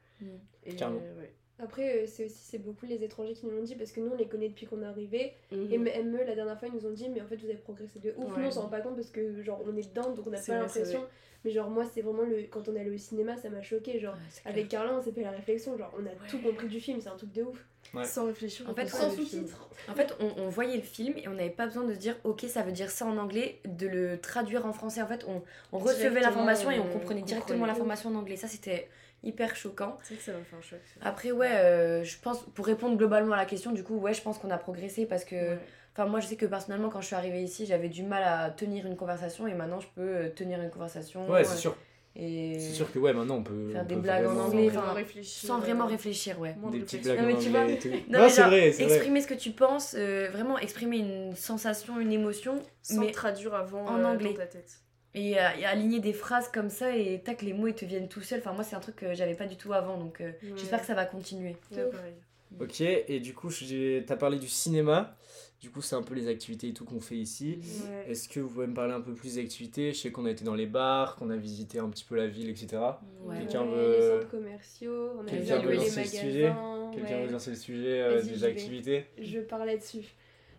Et 0.65 0.71
ouais. 1.17 1.33
Après, 1.61 2.03
euh, 2.03 2.05
c'est 2.07 2.25
aussi 2.25 2.37
c'est 2.41 2.57
beaucoup 2.57 2.85
les 2.85 3.03
étrangers 3.03 3.33
qui 3.33 3.45
nous 3.45 3.51
l'ont 3.51 3.63
dit 3.63 3.75
parce 3.75 3.91
que 3.91 3.99
nous 3.99 4.11
on 4.13 4.15
les 4.15 4.27
connaît 4.27 4.49
depuis 4.49 4.65
qu'on 4.65 4.81
est 4.81 4.85
arrivé. 4.85 5.33
Mhm. 5.51 5.71
Et 5.71 5.77
ME, 6.03 6.23
la 6.25 6.35
dernière 6.35 6.57
fois, 6.57 6.69
ils 6.69 6.75
nous 6.75 6.85
ont 6.87 6.93
dit, 6.93 7.09
mais 7.09 7.21
en 7.21 7.27
fait, 7.27 7.35
vous 7.35 7.47
avez 7.49 7.57
progressé 7.57 7.99
de 7.99 8.13
ouf. 8.17 8.33
Ouais. 8.35 8.41
Nous, 8.41 8.47
on 8.47 8.51
s'en 8.51 8.61
rend 8.61 8.69
pas 8.69 8.81
compte 8.81 8.95
parce 8.95 9.09
que, 9.09 9.41
genre, 9.43 9.61
on 9.67 9.75
est 9.75 9.89
dedans, 9.93 10.11
donc 10.11 10.25
on 10.25 10.29
n'a 10.29 10.39
pas 10.39 10.59
l'impression. 10.59 11.05
Mais, 11.45 11.51
genre, 11.51 11.69
moi, 11.69 11.85
c'est 11.93 12.01
vraiment 12.01 12.23
le. 12.23 12.43
Quand 12.49 12.67
on 12.67 12.75
est 12.75 12.81
allé 12.81 12.91
au 12.91 12.97
cinéma, 12.97 13.37
ça 13.37 13.49
m'a 13.49 13.61
choqué. 13.61 13.99
Genre, 13.99 14.13
Ouais, 14.13 14.51
avec 14.51 14.67
Carla, 14.67 14.93
on 14.93 15.01
s'est 15.01 15.11
fait 15.11 15.21
la 15.21 15.31
réflexion. 15.31 15.77
Genre, 15.77 15.93
on 15.97 16.05
a 16.05 16.09
tout 16.29 16.39
compris 16.39 16.67
du 16.67 16.79
film, 16.81 16.99
c'est 17.01 17.09
un 17.09 17.15
truc 17.15 17.31
de 17.31 17.43
ouf. 17.43 17.65
Ouais. 17.93 18.03
sans 18.03 18.25
réfléchir 18.27 18.69
En 18.69 18.75
fait, 18.75 18.87
Sans 18.87 19.09
sous-titres. 19.09 19.69
En 19.87 19.95
fait, 19.95 20.13
on, 20.19 20.43
on 20.43 20.49
voyait 20.49 20.75
le 20.75 20.83
film 20.83 21.15
et 21.17 21.27
on 21.27 21.31
n'avait 21.33 21.49
pas 21.49 21.65
besoin 21.65 21.85
de 21.85 21.93
se 21.93 21.97
dire, 21.97 22.15
ok, 22.25 22.41
ça 22.47 22.61
veut 22.61 22.73
dire 22.73 22.91
ça 22.91 23.05
en 23.05 23.17
anglais, 23.17 23.59
de 23.65 23.87
le 23.87 24.19
traduire 24.19 24.65
en 24.65 24.73
français. 24.73 25.01
En 25.01 25.07
fait, 25.07 25.25
on, 25.27 25.41
on 25.71 25.79
recevait 25.79 26.19
l'information 26.19 26.69
et 26.69 26.79
on 26.79 26.87
comprenait 26.89 27.21
directement 27.21 27.65
l'information 27.65 28.09
en 28.09 28.15
anglais. 28.15 28.35
Ça, 28.35 28.47
c'était 28.47 28.89
hyper 29.23 29.55
choquant. 29.55 29.97
c'est 30.03 30.13
vrai 30.13 30.17
que 30.17 30.23
ça 30.23 30.31
m'a 30.33 30.43
fait 30.43 30.55
un 30.55 30.61
choc. 30.61 30.79
Après, 31.01 31.31
ouais, 31.31 31.51
euh, 31.51 32.03
je 32.03 32.17
pense, 32.19 32.43
pour 32.55 32.65
répondre 32.65 32.97
globalement 32.97 33.33
à 33.33 33.37
la 33.37 33.45
question, 33.45 33.71
du 33.71 33.83
coup, 33.83 33.97
ouais, 33.97 34.13
je 34.13 34.21
pense 34.21 34.37
qu'on 34.37 34.49
a 34.51 34.57
progressé 34.57 35.05
parce 35.05 35.25
que. 35.25 35.35
Ouais. 35.35 35.59
Enfin, 35.95 36.07
moi, 36.09 36.19
je 36.21 36.27
sais 36.27 36.35
que 36.37 36.45
personnellement, 36.45 36.89
quand 36.89 37.01
je 37.01 37.07
suis 37.07 37.15
arrivée 37.15 37.41
ici, 37.41 37.65
j'avais 37.65 37.89
du 37.89 38.03
mal 38.03 38.23
à 38.23 38.51
tenir 38.51 38.85
une 38.85 38.95
conversation 38.95 39.47
et 39.47 39.53
maintenant, 39.53 39.79
je 39.81 39.87
peux 39.95 40.01
euh, 40.01 40.29
tenir 40.29 40.61
une 40.61 40.69
conversation. 40.69 41.27
Ouais, 41.29 41.41
euh, 41.41 41.43
c'est 41.43 41.57
sûr. 41.57 41.75
Et 42.15 42.57
C'est 42.59 42.73
sûr 42.73 42.91
que, 42.91 42.99
ouais, 42.99 43.11
maintenant, 43.13 43.37
on 43.37 43.43
peut. 43.43 43.69
Faire 43.71 43.81
on 43.83 43.85
des 43.85 43.95
peut 43.95 44.01
blagues 44.01 44.25
en 44.27 44.37
anglais, 44.39 44.69
sans 44.73 44.93
réfléchir 44.93 45.47
sans 45.47 45.59
vraiment 45.59 45.85
euh, 45.85 45.89
réfléchir, 45.89 46.39
ouais. 46.39 46.55
Des 46.71 46.79
de 46.79 46.83
petites 46.83 47.03
blagues 47.03 47.19
Non, 47.19 47.25
mais 47.27 47.37
tu 47.39 47.49
vois- 47.49 47.59
anglais 47.61 47.73
et 47.75 47.79
tout. 47.79 47.89
Non, 48.09 48.19
Non, 48.19 48.29
c'est 48.29 48.41
vrai, 48.43 48.71
c'est 48.71 48.83
vrai. 48.83 48.93
exprimer 48.95 49.21
ce 49.21 49.27
que 49.27 49.33
tu 49.35 49.51
penses, 49.51 49.95
euh, 49.97 50.29
vraiment 50.31 50.57
exprimer 50.57 50.97
une 50.99 51.35
sensation, 51.35 51.99
une 51.99 52.11
émotion, 52.11 52.61
sans 52.81 53.01
mais 53.01 53.11
traduire 53.11 53.53
avant 53.53 53.85
en 53.85 53.99
euh, 53.99 54.05
anglais. 54.05 54.29
dans 54.31 54.37
ta 54.39 54.47
tête. 54.47 54.79
Et, 55.15 55.39
euh, 55.39 55.49
et 55.59 55.65
aligner 55.65 55.99
des 55.99 56.13
phrases 56.13 56.49
comme 56.49 56.69
ça 56.69 56.95
et 56.95 57.19
tac, 57.23 57.41
les 57.41 57.53
mots 57.53 57.67
ils 57.67 57.73
te 57.75 57.85
viennent 57.85 58.07
tout 58.07 58.21
seuls. 58.21 58.39
Enfin, 58.39 58.53
moi, 58.53 58.63
c'est 58.63 58.75
un 58.75 58.79
truc 58.79 58.95
que 58.97 59.13
j'avais 59.13 59.35
pas 59.35 59.45
du 59.47 59.55
tout 59.55 59.73
avant, 59.73 59.97
donc 59.97 60.21
euh, 60.21 60.27
Ouais. 60.43 60.51
j'espère 60.55 60.81
que 60.81 60.87
ça 60.87 60.93
va 60.95 61.05
continuer. 61.05 61.55
Ouais, 61.71 61.83
pareil. 61.91 62.13
Ok, 62.59 62.81
et 62.81 63.19
du 63.19 63.33
coup, 63.35 63.49
j'ai- 63.51 64.03
t'as 64.07 64.15
parlé 64.17 64.39
du 64.39 64.47
cinéma. 64.47 65.15
Du 65.61 65.69
coup, 65.69 65.81
c'est 65.81 65.95
un 65.95 66.01
peu 66.01 66.15
les 66.15 66.27
activités 66.29 66.69
et 66.69 66.73
tout 66.73 66.85
qu'on 66.85 67.01
fait 67.01 67.17
ici. 67.17 67.59
Ouais. 67.61 68.11
Est-ce 68.11 68.29
que 68.29 68.39
vous 68.39 68.49
pouvez 68.49 68.65
me 68.65 68.73
parler 68.73 68.93
un 68.93 69.01
peu 69.01 69.13
plus 69.13 69.35
des 69.35 69.41
activités? 69.41 69.91
Je 69.93 69.97
sais 69.99 70.11
qu'on 70.11 70.25
a 70.25 70.31
été 70.31 70.45
dans 70.45 70.55
les 70.55 70.65
bars, 70.65 71.15
qu'on 71.17 71.29
a 71.29 71.35
visité 71.35 71.79
un 71.79 71.89
petit 71.89 72.05
peu 72.05 72.15
la 72.15 72.27
ville, 72.27 72.49
etc. 72.49 72.77
Ouais. 73.25 73.37
Quelqu'un 73.39 73.63
Ouais, 73.63 73.75
veut- 73.75 73.97
Les 73.99 74.07
centres 74.21 74.31
commerciaux, 74.31 75.09
on 75.19 75.27
a 75.27 75.29
Quelqu'un 75.29 75.57
veut 75.59 75.71
les 75.71 75.77
lancer 75.77 75.99
le 75.99 76.05
sujet? 76.07 76.51
Quelqu'un 76.93 77.17
ouais. 77.19 77.25
veut 77.25 77.31
lancer 77.31 77.49
le 77.51 77.55
sujet 77.57 78.01
euh, 78.01 78.21
des 78.23 78.43
activités? 78.45 79.05
Je 79.21 79.39
parlais 79.41 79.77
dessus. 79.77 80.05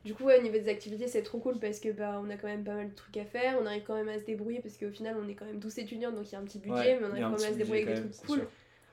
Du 0.04 0.14
coup, 0.14 0.24
ouais, 0.24 0.38
au 0.38 0.42
niveau 0.42 0.56
des 0.56 0.68
activités, 0.68 1.08
c'est 1.08 1.22
trop 1.22 1.38
cool 1.38 1.58
parce 1.58 1.78
que 1.78 1.90
bah, 1.90 2.20
on 2.24 2.30
a 2.30 2.36
quand 2.36 2.46
même 2.46 2.64
pas 2.64 2.74
mal 2.74 2.88
de 2.88 2.94
trucs 2.94 3.16
à 3.18 3.24
faire. 3.24 3.58
On 3.60 3.66
arrive 3.66 3.82
quand 3.86 3.94
même 3.94 4.08
à 4.08 4.18
se 4.18 4.24
débrouiller 4.24 4.60
parce 4.60 4.76
qu'au 4.78 4.90
final, 4.90 5.16
on 5.22 5.28
est 5.28 5.34
quand 5.34 5.44
même 5.44 5.58
12 5.58 5.78
étudiants 5.78 6.10
donc 6.10 6.28
il 6.30 6.32
y 6.32 6.36
a 6.36 6.38
un 6.38 6.44
petit 6.44 6.58
budget, 6.58 6.74
Ouais, 6.74 6.98
mais 7.00 7.06
on 7.06 7.08
a 7.08 7.10
arrive 7.12 7.24
quand 7.24 7.38
même 7.42 7.50
à 7.50 7.52
se 7.52 7.58
débrouiller 7.58 7.82
avec 7.82 7.94
des 8.02 8.10
trucs 8.10 8.26
cool. 8.26 8.38
sûr. 8.38 8.48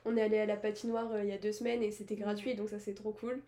On 0.06 0.16
est 0.18 0.22
allé 0.22 0.38
à 0.40 0.46
la 0.46 0.56
patinoire 0.58 1.10
euh, 1.14 1.24
il 1.24 1.30
y 1.30 1.34
a 1.34 1.38
deux 1.38 1.52
semaines 1.52 1.84
et 1.84 1.92
c'était 1.92 2.16
gratuit 2.16 2.56
donc 2.56 2.70
ça 2.70 2.80
c'est 2.80 2.94
trop 2.94 3.12
cool. 3.12 3.40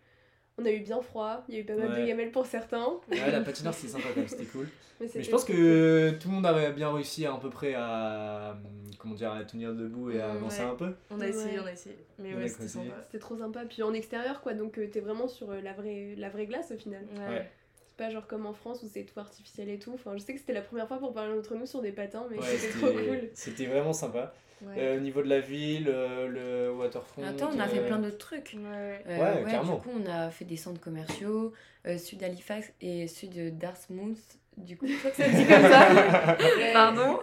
On 0.58 0.64
a 0.66 0.70
eu 0.70 0.80
bien 0.80 1.00
froid, 1.00 1.42
il 1.48 1.54
y 1.54 1.58
a 1.58 1.60
eu 1.60 1.64
pas 1.64 1.74
mal 1.74 1.90
Ouais. 1.90 2.02
de 2.02 2.06
gamelles 2.06 2.32
pour 2.32 2.44
certains. 2.46 2.86
Ouais, 3.10 3.30
la 3.30 3.40
patinoire, 3.40 3.72
c'était 3.74 3.92
sympa 3.92 4.08
quand 4.14 4.20
même, 4.20 4.28
c'était 4.28 4.44
cool. 4.44 4.68
Mais, 5.00 5.06
Mais 5.14 5.22
je 5.22 5.30
pense 5.30 5.44
que 5.44 6.10
tout 6.20 6.28
le 6.28 6.34
monde 6.34 6.44
avait 6.46 6.72
bien 6.72 6.92
réussi 6.92 7.24
à, 7.24 7.32
à 7.32 7.38
peu 7.38 7.48
près 7.48 7.72
à, 7.74 8.58
comment 9.00 9.14
dire, 9.14 9.32
à 9.32 9.42
tenir 9.44 9.74
debout 9.74 10.10
et 10.10 10.20
à 10.20 10.32
avancer 10.32 10.62
ouais. 10.62 10.68
un 10.68 10.74
peu. 10.74 10.92
On 11.10 11.20
a 11.20 11.26
essayé, 11.26 11.58
Ouais. 11.58 11.60
on 11.64 11.66
a 11.66 11.72
essayé. 11.72 11.96
Mais 12.18 12.34
ouais, 12.34 12.48
c'était 12.48 12.68
sympa. 12.68 12.94
C'était 13.06 13.18
trop 13.18 13.36
sympa. 13.36 13.60
Puis 13.68 13.82
en 13.82 13.92
extérieur, 13.94 14.40
quoi, 14.42 14.54
donc 14.54 14.78
euh, 14.78 14.86
t'es 14.88 15.00
vraiment 15.00 15.26
sur 15.28 15.50
euh, 15.50 15.60
la, 15.60 15.72
vraie, 15.72 16.14
la 16.16 16.28
vraie 16.28 16.46
glace 16.46 16.70
au 16.72 16.76
final. 16.78 17.02
Ouais. 17.16 17.50
C'est 17.74 17.96
pas 18.06 18.10
genre 18.10 18.26
comme 18.26 18.46
en 18.46 18.52
France 18.54 18.82
où 18.82 18.88
c'est 18.92 19.04
tout 19.04 19.18
artificiel 19.20 19.68
et 19.68 19.78
tout. 19.78 19.92
Enfin, 19.94 20.12
je 20.16 20.22
sais 20.22 20.32
que 20.34 20.40
c'était 20.40 20.52
la 20.54 20.62
première 20.62 20.86
fois 20.88 20.98
pour 20.98 21.12
parler 21.12 21.36
entre 21.38 21.54
nous 21.54 21.66
sur 21.66 21.80
des 21.82 21.92
patins, 21.92 22.26
mais 22.30 22.38
Ouais, 22.38 22.44
c'était 22.56 22.78
trop 22.78 22.92
cool. 22.92 23.28
c'était 23.34 23.66
vraiment 23.66 23.92
sympa. 23.92 24.32
Ouais. 24.62 24.74
Euh, 24.76 24.96
au 24.98 25.00
niveau 25.00 25.22
de 25.22 25.28
la 25.28 25.40
ville, 25.40 25.88
euh, 25.88 26.28
le 26.28 26.70
waterfront. 26.76 27.24
Attends, 27.24 27.48
on 27.54 27.58
a 27.58 27.66
fait 27.66 27.80
plein 27.86 27.98
d'autres 27.98 28.18
trucs. 28.18 28.54
Ouais. 28.54 29.02
Euh, 29.06 29.16
Ouais, 29.18 29.42
ouais, 29.44 29.50
carrément. 29.50 29.76
du 29.76 29.80
coup, 29.80 29.90
on 29.98 30.10
a 30.10 30.30
fait 30.30 30.44
des 30.44 30.58
centres 30.58 30.80
commerciaux, 30.82 31.54
euh, 31.86 31.96
sud 31.96 32.22
Halifax 32.22 32.70
et 32.82 33.06
sud 33.06 33.56
Dartmouth. 33.58 34.18
Du 34.58 34.76
coup, 34.76 34.86
je 34.88 34.96
crois 34.98 35.10
que 35.12 35.16
ça 35.16 35.24
se 35.24 35.30
dit 35.30 35.46
comme 35.46 35.62
ça. 35.62 36.36
Pardon. 36.74 37.20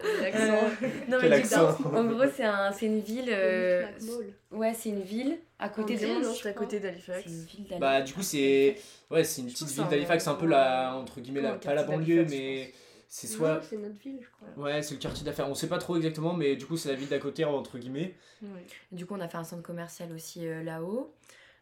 Euh, 1.07 1.11
non, 1.11 1.17
mais 1.21 1.41
du 1.41 1.55
en 1.55 2.03
gros, 2.05 2.29
c'est 2.35 2.43
un, 2.43 2.71
c'est 2.71 2.85
une 2.85 2.99
ville. 2.99 3.29
euh, 3.29 3.85
ouais, 4.51 4.73
c'est 4.73 4.89
une 4.89 5.01
ville 5.01 5.37
à 5.59 5.69
côté 5.69 5.95
à 5.95 5.99
d'Halifax. 5.99 7.23
C'est 7.23 7.29
une 7.29 7.43
ville 7.43 7.67
d'Halifax. 7.67 7.79
Bah, 7.79 8.01
du 8.01 8.13
coup, 8.13 8.21
c'est. 8.21 8.75
Ouais, 9.09 9.23
c'est 9.23 9.41
une 9.41 9.47
petite 9.47 9.69
ville 9.69 9.87
d'Halifax, 9.87 10.23
c'est 10.23 10.29
un 10.29 10.35
peu 10.35 10.47
la. 10.47 10.95
Entre 10.95 11.19
guillemets, 11.19 11.41
la, 11.41 11.53
pas 11.53 11.73
la 11.73 11.83
banlieue, 11.83 12.25
mais. 12.29 12.73
C'est 13.09 13.27
soit. 13.27 13.61
c'est 13.63 13.77
notre 13.77 13.97
ville, 13.99 14.19
je 14.21 14.27
crois. 14.29 14.65
Ouais, 14.65 14.81
c'est 14.81 14.93
le 14.95 14.99
quartier 14.99 15.23
d'affaires. 15.23 15.49
On 15.49 15.55
sait 15.55 15.67
pas 15.67 15.77
trop 15.77 15.95
exactement, 15.95 16.33
mais 16.33 16.57
du 16.57 16.65
coup, 16.65 16.75
c'est 16.75 16.89
la 16.89 16.95
ville 16.95 17.07
d'à 17.07 17.19
côté, 17.19 17.45
entre 17.45 17.77
guillemets. 17.77 18.13
Ouais. 18.41 18.65
Du 18.91 19.05
coup, 19.05 19.15
on 19.15 19.21
a 19.21 19.29
fait 19.29 19.37
un 19.37 19.45
centre 19.45 19.63
commercial 19.63 20.11
aussi 20.11 20.45
euh, 20.45 20.61
là-haut. 20.61 21.13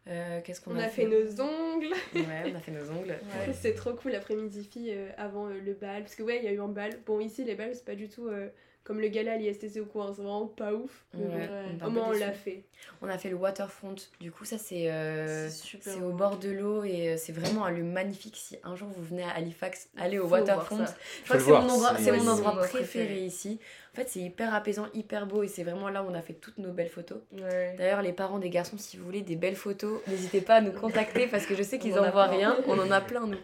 Euh, 0.08 0.40
Qu'est-ce 0.42 0.60
qu'on 0.60 0.74
On 0.74 0.78
a, 0.78 0.84
a 0.84 0.88
fait 0.88 1.04
nos 1.06 1.40
ongles. 1.40 1.92
Ouais, 2.14 2.52
on 2.52 2.54
a 2.56 2.60
fait 2.60 2.72
nos 2.72 2.90
ongles. 2.90 3.16
Ouais. 3.46 3.52
C'est 3.52 3.74
trop 3.74 3.92
cool 3.92 4.10
l'après-midi 4.12 4.64
fille 4.64 4.90
euh, 4.92 5.08
avant 5.16 5.46
euh, 5.48 5.60
le 5.64 5.72
bal. 5.74 6.02
Parce 6.02 6.16
que 6.16 6.24
ouais, 6.24 6.38
il 6.38 6.44
y 6.44 6.48
a 6.48 6.52
eu 6.52 6.60
un 6.60 6.68
bal. 6.68 6.98
Bon, 7.06 7.20
ici, 7.20 7.44
les 7.44 7.54
bals, 7.54 7.74
c'est 7.74 7.84
pas 7.84 7.94
du 7.94 8.08
tout 8.08 8.26
euh, 8.26 8.48
comme 8.86 9.00
le 9.00 9.08
gala 9.08 9.32
à 9.32 9.36
l'ISTC 9.36 9.80
au 9.80 9.84
coin, 9.84 10.12
c'est 10.14 10.22
vraiment 10.22 10.46
pas 10.46 10.72
ouf. 10.72 11.04
Mais 11.12 11.24
bon, 11.24 11.32
Ouais, 11.34 11.48
Ouais. 11.48 12.00
on 12.06 12.10
au 12.10 12.12
l'a 12.12 12.30
fait. 12.32 12.62
On 13.02 13.08
a 13.08 13.18
fait 13.18 13.30
le 13.30 13.34
waterfront. 13.34 13.96
Du 14.20 14.30
coup, 14.30 14.44
ça, 14.44 14.58
c'est 14.58 14.90
euh, 14.92 15.48
C'est 15.50 16.00
au 16.00 16.12
bord 16.12 16.36
de 16.38 16.50
l'eau 16.50 16.84
et 16.84 17.08
euh, 17.10 17.16
c'est 17.16 17.32
vraiment 17.32 17.64
un 17.64 17.72
lieu 17.72 17.82
magnifique. 17.82 18.36
Si 18.36 18.56
un 18.62 18.76
jour 18.76 18.88
vous 18.96 19.02
venez 19.02 19.24
à 19.24 19.30
Halifax, 19.30 19.88
allez 19.98 20.20
au 20.20 20.26
Faut 20.28 20.34
waterfront. 20.34 20.84
Je 21.24 21.24
crois 21.24 21.36
que 21.36 21.42
c'est 21.42 21.50
mon 21.50 21.56
endroit, 21.68 21.96
c'est- 21.98 22.12
mon 22.12 22.36
préféré 22.58 22.68
préféré. 22.68 23.20
ici. 23.24 23.58
En 23.92 23.96
fait, 23.96 24.08
c'est 24.08 24.20
hyper 24.20 24.54
apaisant, 24.54 24.86
hyper 24.94 25.26
beau 25.26 25.42
et 25.42 25.48
c'est 25.48 25.64
vraiment 25.64 25.88
là 25.88 26.04
où 26.04 26.06
on 26.10 26.14
a 26.14 26.22
fait 26.22 26.34
toutes 26.34 26.58
nos 26.58 26.70
belles 26.70 26.90
photos. 26.90 27.18
Ouais. 27.32 27.74
D'ailleurs, 27.78 28.02
les 28.02 28.12
parents 28.12 28.38
des 28.38 28.50
garçons, 28.50 28.76
si 28.78 28.96
vous 28.98 29.04
voulez 29.04 29.22
des 29.22 29.36
belles 29.36 29.56
photos, 29.56 30.00
n'hésitez 30.06 30.42
pas 30.42 30.56
à 30.56 30.60
nous 30.60 30.72
contacter 30.72 31.26
parce 31.26 31.44
que 31.46 31.56
je 31.56 31.62
sais 31.64 31.78
qu'ils 31.80 31.98
en 31.98 32.04
en 32.06 32.10
voient 32.12 32.26
rien. 32.26 32.56
On 32.68 32.78
en 32.78 32.90
a 32.92 33.00
plein, 33.00 33.26
nous. 33.26 33.38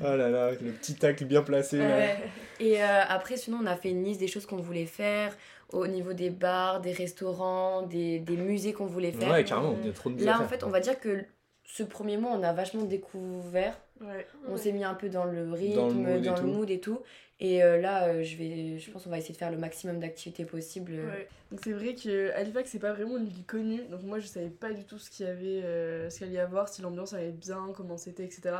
Oh 0.00 0.14
là 0.16 0.28
là, 0.28 0.50
le 0.52 0.72
petit 0.72 0.94
tacle 0.94 1.24
bien 1.24 1.42
placé. 1.42 1.78
là. 1.78 1.84
Ouais. 1.96 2.16
Et 2.60 2.82
euh, 2.82 2.86
après, 3.08 3.36
sinon, 3.36 3.58
on 3.62 3.66
a 3.66 3.76
fait 3.76 3.90
une 3.90 4.04
liste 4.04 4.20
des 4.20 4.28
choses 4.28 4.46
qu'on 4.46 4.56
voulait 4.56 4.84
faire 4.86 5.36
au 5.72 5.86
niveau 5.86 6.12
des 6.12 6.30
bars, 6.30 6.80
des 6.80 6.92
restaurants, 6.92 7.82
des, 7.82 8.18
des 8.20 8.36
musées 8.36 8.72
qu'on 8.72 8.86
voulait 8.86 9.12
faire. 9.12 9.30
Ouais, 9.30 9.44
carrément, 9.44 9.74
il 9.80 9.86
y 9.86 9.90
a 9.90 9.92
trop 9.92 10.10
de 10.10 10.24
Là, 10.24 10.40
en 10.40 10.46
fait, 10.46 10.62
on 10.64 10.68
va 10.70 10.80
dire 10.80 10.98
que 11.00 11.24
ce 11.64 11.82
premier 11.82 12.16
mois, 12.16 12.30
on 12.38 12.42
a 12.42 12.52
vachement 12.52 12.84
découvert. 12.84 13.76
Ouais. 14.00 14.26
On 14.48 14.56
s'est 14.56 14.72
mis 14.72 14.84
un 14.84 14.94
peu 14.94 15.08
dans 15.08 15.24
le 15.24 15.52
rythme, 15.52 15.74
Dans 15.76 15.88
dans 15.88 15.94
le 15.94 16.02
le 16.02 16.20
mood 16.20 16.26
et 16.26 16.34
tout. 16.34 16.46
mood 16.46 16.70
et 16.70 16.80
tout. 16.80 17.00
Et 17.38 17.62
euh, 17.62 17.78
là, 17.78 18.08
euh, 18.08 18.22
je, 18.22 18.36
vais, 18.36 18.78
je 18.78 18.90
pense 18.90 19.04
qu'on 19.04 19.10
va 19.10 19.18
essayer 19.18 19.34
de 19.34 19.38
faire 19.38 19.50
le 19.50 19.58
maximum 19.58 20.00
d'activités 20.00 20.46
possibles. 20.46 20.92
Ouais. 20.92 21.28
Donc 21.50 21.60
c'est 21.62 21.72
vrai 21.72 21.94
que 21.94 22.32
Halifax 22.32 22.70
c'est 22.70 22.80
pas 22.80 22.92
vraiment 22.92 23.18
une 23.18 23.28
ville 23.28 23.44
connue, 23.44 23.84
donc 23.88 24.02
moi 24.02 24.18
je 24.18 24.26
savais 24.26 24.50
pas 24.50 24.72
du 24.72 24.84
tout 24.84 24.98
ce 24.98 25.10
qu'il 25.10 25.26
y 25.26 25.28
avait, 25.28 25.62
euh, 25.62 26.10
ce 26.10 26.18
qu'il 26.18 26.26
allait 26.26 26.36
y 26.36 26.40
avoir, 26.40 26.68
si 26.68 26.82
l'ambiance 26.82 27.12
allait 27.12 27.28
être 27.28 27.38
bien, 27.38 27.72
comment 27.76 27.96
c'était, 27.96 28.24
etc. 28.24 28.56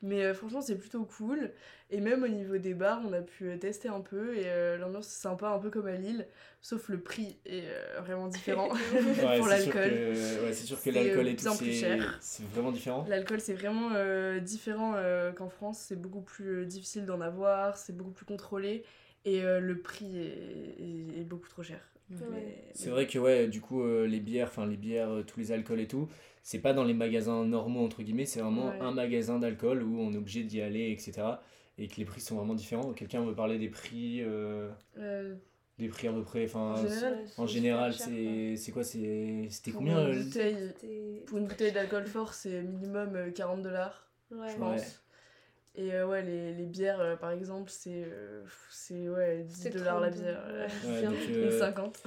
Mais 0.00 0.22
euh, 0.22 0.34
franchement 0.34 0.62
c'est 0.62 0.78
plutôt 0.78 1.04
cool. 1.04 1.50
Et 1.94 2.00
même 2.00 2.22
au 2.22 2.28
niveau 2.28 2.56
des 2.56 2.72
bars, 2.74 3.02
on 3.06 3.12
a 3.12 3.20
pu 3.20 3.50
euh, 3.50 3.56
tester 3.58 3.88
un 3.88 4.00
peu 4.00 4.34
et 4.36 4.44
euh, 4.46 4.78
l'ambiance 4.78 5.06
c'est 5.06 5.20
sympa, 5.22 5.50
un 5.50 5.58
peu 5.58 5.68
comme 5.70 5.86
à 5.86 5.94
Lille, 5.96 6.26
sauf 6.62 6.88
le 6.88 6.98
prix 6.98 7.36
est 7.44 7.64
euh, 7.66 8.00
vraiment 8.00 8.28
différent 8.28 8.70
Ouais, 9.22 9.38
pour 9.38 9.46
l'alcool. 9.46 9.92
Ouais, 9.92 10.52
c'est 10.52 10.64
sûr 10.66 10.82
que 10.82 10.88
l'alcool 10.90 11.28
et 11.28 11.36
tout, 11.36 11.44
bien 11.44 11.56
plus 11.56 11.66
c'est 11.66 11.72
cher. 11.98 12.18
c'est 12.22 12.46
vraiment 12.48 12.72
différent. 12.72 13.04
L'alcool 13.08 13.40
c'est 13.40 13.52
vraiment 13.54 13.90
euh, 13.94 14.40
différent 14.40 14.94
euh, 14.96 15.32
qu'en 15.32 15.50
France, 15.50 15.84
c'est 15.86 16.00
beaucoup 16.00 16.22
plus 16.22 16.62
euh, 16.62 16.64
difficile 16.64 17.04
d'en 17.04 17.20
avoir, 17.20 17.76
c'est 17.76 17.94
beaucoup 17.96 18.12
plus 18.12 18.24
contrôlé 18.26 18.84
et 19.26 19.42
euh, 19.44 19.60
le 19.60 19.78
prix 19.78 20.18
est, 20.18 20.82
est- 20.82 21.20
est 21.20 21.24
beaucoup 21.24 21.48
trop 21.48 21.62
cher. 21.62 21.78
Ouais. 22.10 22.64
C'est 22.74 22.90
vrai 22.90 23.06
que 23.06 23.18
ouais, 23.18 23.48
du 23.48 23.60
coup, 23.60 23.82
euh, 23.82 24.06
les 24.06 24.20
bières, 24.20 24.48
enfin 24.48 24.66
les 24.66 24.76
bières, 24.76 25.10
euh, 25.10 25.22
tous 25.22 25.38
les 25.40 25.52
alcools 25.52 25.80
et 25.80 25.88
tout, 25.88 26.08
c'est 26.42 26.58
pas 26.58 26.72
dans 26.74 26.84
les 26.84 26.92
magasins 26.94 27.44
normaux 27.46 27.84
entre 27.84 28.02
guillemets, 28.02 28.26
c'est 28.26 28.40
vraiment 28.40 28.68
Ouais. 28.68 28.80
un 28.80 28.92
magasin 28.92 29.38
d'alcool 29.38 29.82
où 29.82 29.98
on 30.00 30.12
est 30.12 30.16
obligé 30.18 30.42
d'y 30.42 30.60
aller, 30.60 30.90
etc. 30.90 31.22
Et 31.78 31.88
que 31.88 31.96
les 31.96 32.04
prix 32.04 32.20
sont 32.20 32.36
vraiment 32.36 32.54
différents. 32.54 32.92
Quelqu'un 32.92 33.24
veut 33.24 33.34
parler 33.34 33.58
des 33.58 33.68
prix, 33.70 34.22
euh, 34.22 34.70
Euh, 34.98 35.34
des 35.78 35.88
prix 35.88 36.06
à 36.08 36.12
peu 36.12 36.22
près, 36.22 36.44
enfin 36.44 36.74
En 36.74 36.76
général, 36.76 37.24
en 37.38 37.46
général, 37.46 37.92
c'est 37.94 38.56
c'est 38.56 38.72
quoi, 38.72 38.84
c'est 38.84 39.48
c'était 39.50 39.70
Pour 39.72 39.80
combien 39.80 39.98
une 40.06 40.18
euh, 40.18 40.22
bouteille, 40.24 40.56
C'était- 40.80 41.24
pour 41.26 41.38
une 41.38 41.46
bouteille 41.46 41.72
d'alcool 41.72 42.06
fort, 42.06 42.34
c'est 42.34 42.62
minimum 42.62 43.16
euh, 43.16 43.30
40 43.30 43.62
dollars, 43.62 44.10
Ouais. 44.30 44.48
je 44.52 44.58
pense. 44.58 44.80
Ouais. 44.80 44.86
Et 45.74 45.94
euh, 45.94 46.06
ouais, 46.06 46.22
les, 46.22 46.52
les 46.52 46.66
bières, 46.66 47.00
euh, 47.00 47.16
par 47.16 47.30
exemple, 47.30 47.70
c'est 47.70 48.04
euh, 48.06 48.44
c'est 48.70 49.08
ouais, 49.08 49.42
10 49.44 49.54
C'est 49.54 49.70
dollars 49.70 50.00
la 50.00 50.10
32, 50.10 50.22
bière. 50.24 50.68
ouais. 50.84 51.02
Donc, 51.06 51.14
Une 51.28 51.34
euh, 51.34 51.58
50. 51.58 52.02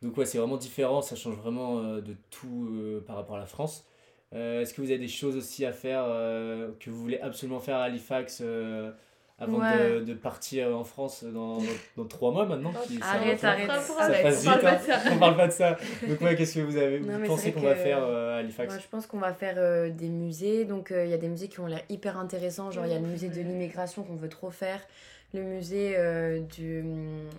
Donc 0.00 0.16
ouais, 0.16 0.24
c'est 0.24 0.38
vraiment 0.38 0.56
différent, 0.56 1.02
ça 1.02 1.14
change 1.14 1.36
vraiment 1.36 1.80
euh, 1.80 2.00
de 2.00 2.16
tout 2.30 2.70
euh, 2.72 3.04
par 3.06 3.16
rapport 3.16 3.36
à 3.36 3.40
la 3.40 3.46
France. 3.46 3.86
Euh, 4.34 4.62
Est-ce 4.62 4.72
que 4.74 4.80
vous 4.80 4.88
avez 4.90 4.98
des 4.98 5.08
choses 5.08 5.36
aussi 5.36 5.64
à 5.66 5.72
faire 5.72 6.04
euh, 6.06 6.70
que 6.80 6.90
vous 6.90 7.00
voulez 7.00 7.20
absolument 7.20 7.60
faire 7.60 7.76
à 7.76 7.84
Halifax 7.84 8.40
euh, 8.42 8.90
avant 9.38 9.58
Ouais. 9.58 10.00
de, 10.00 10.04
de 10.04 10.14
partir 10.14 10.74
en 10.76 10.84
France 10.84 11.24
dans, 11.24 11.58
dans, 11.58 11.62
dans 11.96 12.04
trois 12.06 12.32
mois 12.32 12.46
maintenant? 12.46 12.72
Arrête, 13.02 13.38
ça- 13.40 13.50
arrête. 13.50 13.68
Ça 13.70 13.80
Ça 13.80 14.02
arrête. 14.04 14.22
passe 14.22 14.46
On 14.46 14.48
parle 14.48 14.56
vite, 14.56 14.62
pas 14.62 14.70
hein. 14.70 14.78
de 14.78 14.82
ça. 15.04 15.12
on 15.12 15.18
parle 15.18 15.36
pas 15.36 15.46
de 15.48 15.52
ça. 15.52 15.76
Donc 16.08 16.20
ouais, 16.22 16.36
qu'est-ce 16.36 16.54
que 16.54 16.60
vous 16.60 16.76
avez 16.76 17.00
Non, 17.00 17.18
vous 17.18 17.26
pensez 17.26 17.52
qu'on 17.52 17.60
va 17.60 17.74
faire 17.74 17.98
euh, 18.02 18.36
à 18.36 18.38
Halifax? 18.38 18.72
Moi, 18.72 18.82
je 18.82 18.88
pense 18.88 19.06
qu'on 19.06 19.18
va 19.18 19.34
faire 19.34 19.56
euh, 19.58 19.90
des 19.90 20.08
musées. 20.08 20.64
Donc, 20.64 20.92
euh, 20.92 21.04
il 21.04 21.10
y 21.10 21.14
a 21.14 21.18
des 21.18 21.28
musées 21.28 21.48
qui 21.48 21.60
ont 21.60 21.66
l'air 21.66 21.82
hyper 21.90 22.18
intéressants. 22.18 22.70
Genre, 22.70 22.86
il 22.86 22.92
y 22.92 22.96
a 22.96 22.98
le 23.00 23.06
musée 23.06 23.28
de 23.28 23.34
l'immigration 23.40 24.02
qu'on 24.02 24.16
veut 24.16 24.28
trop 24.30 24.50
faire. 24.50 24.80
Le 25.34 25.42
musée 25.42 25.94
euh, 25.96 26.40
du, 26.40 26.82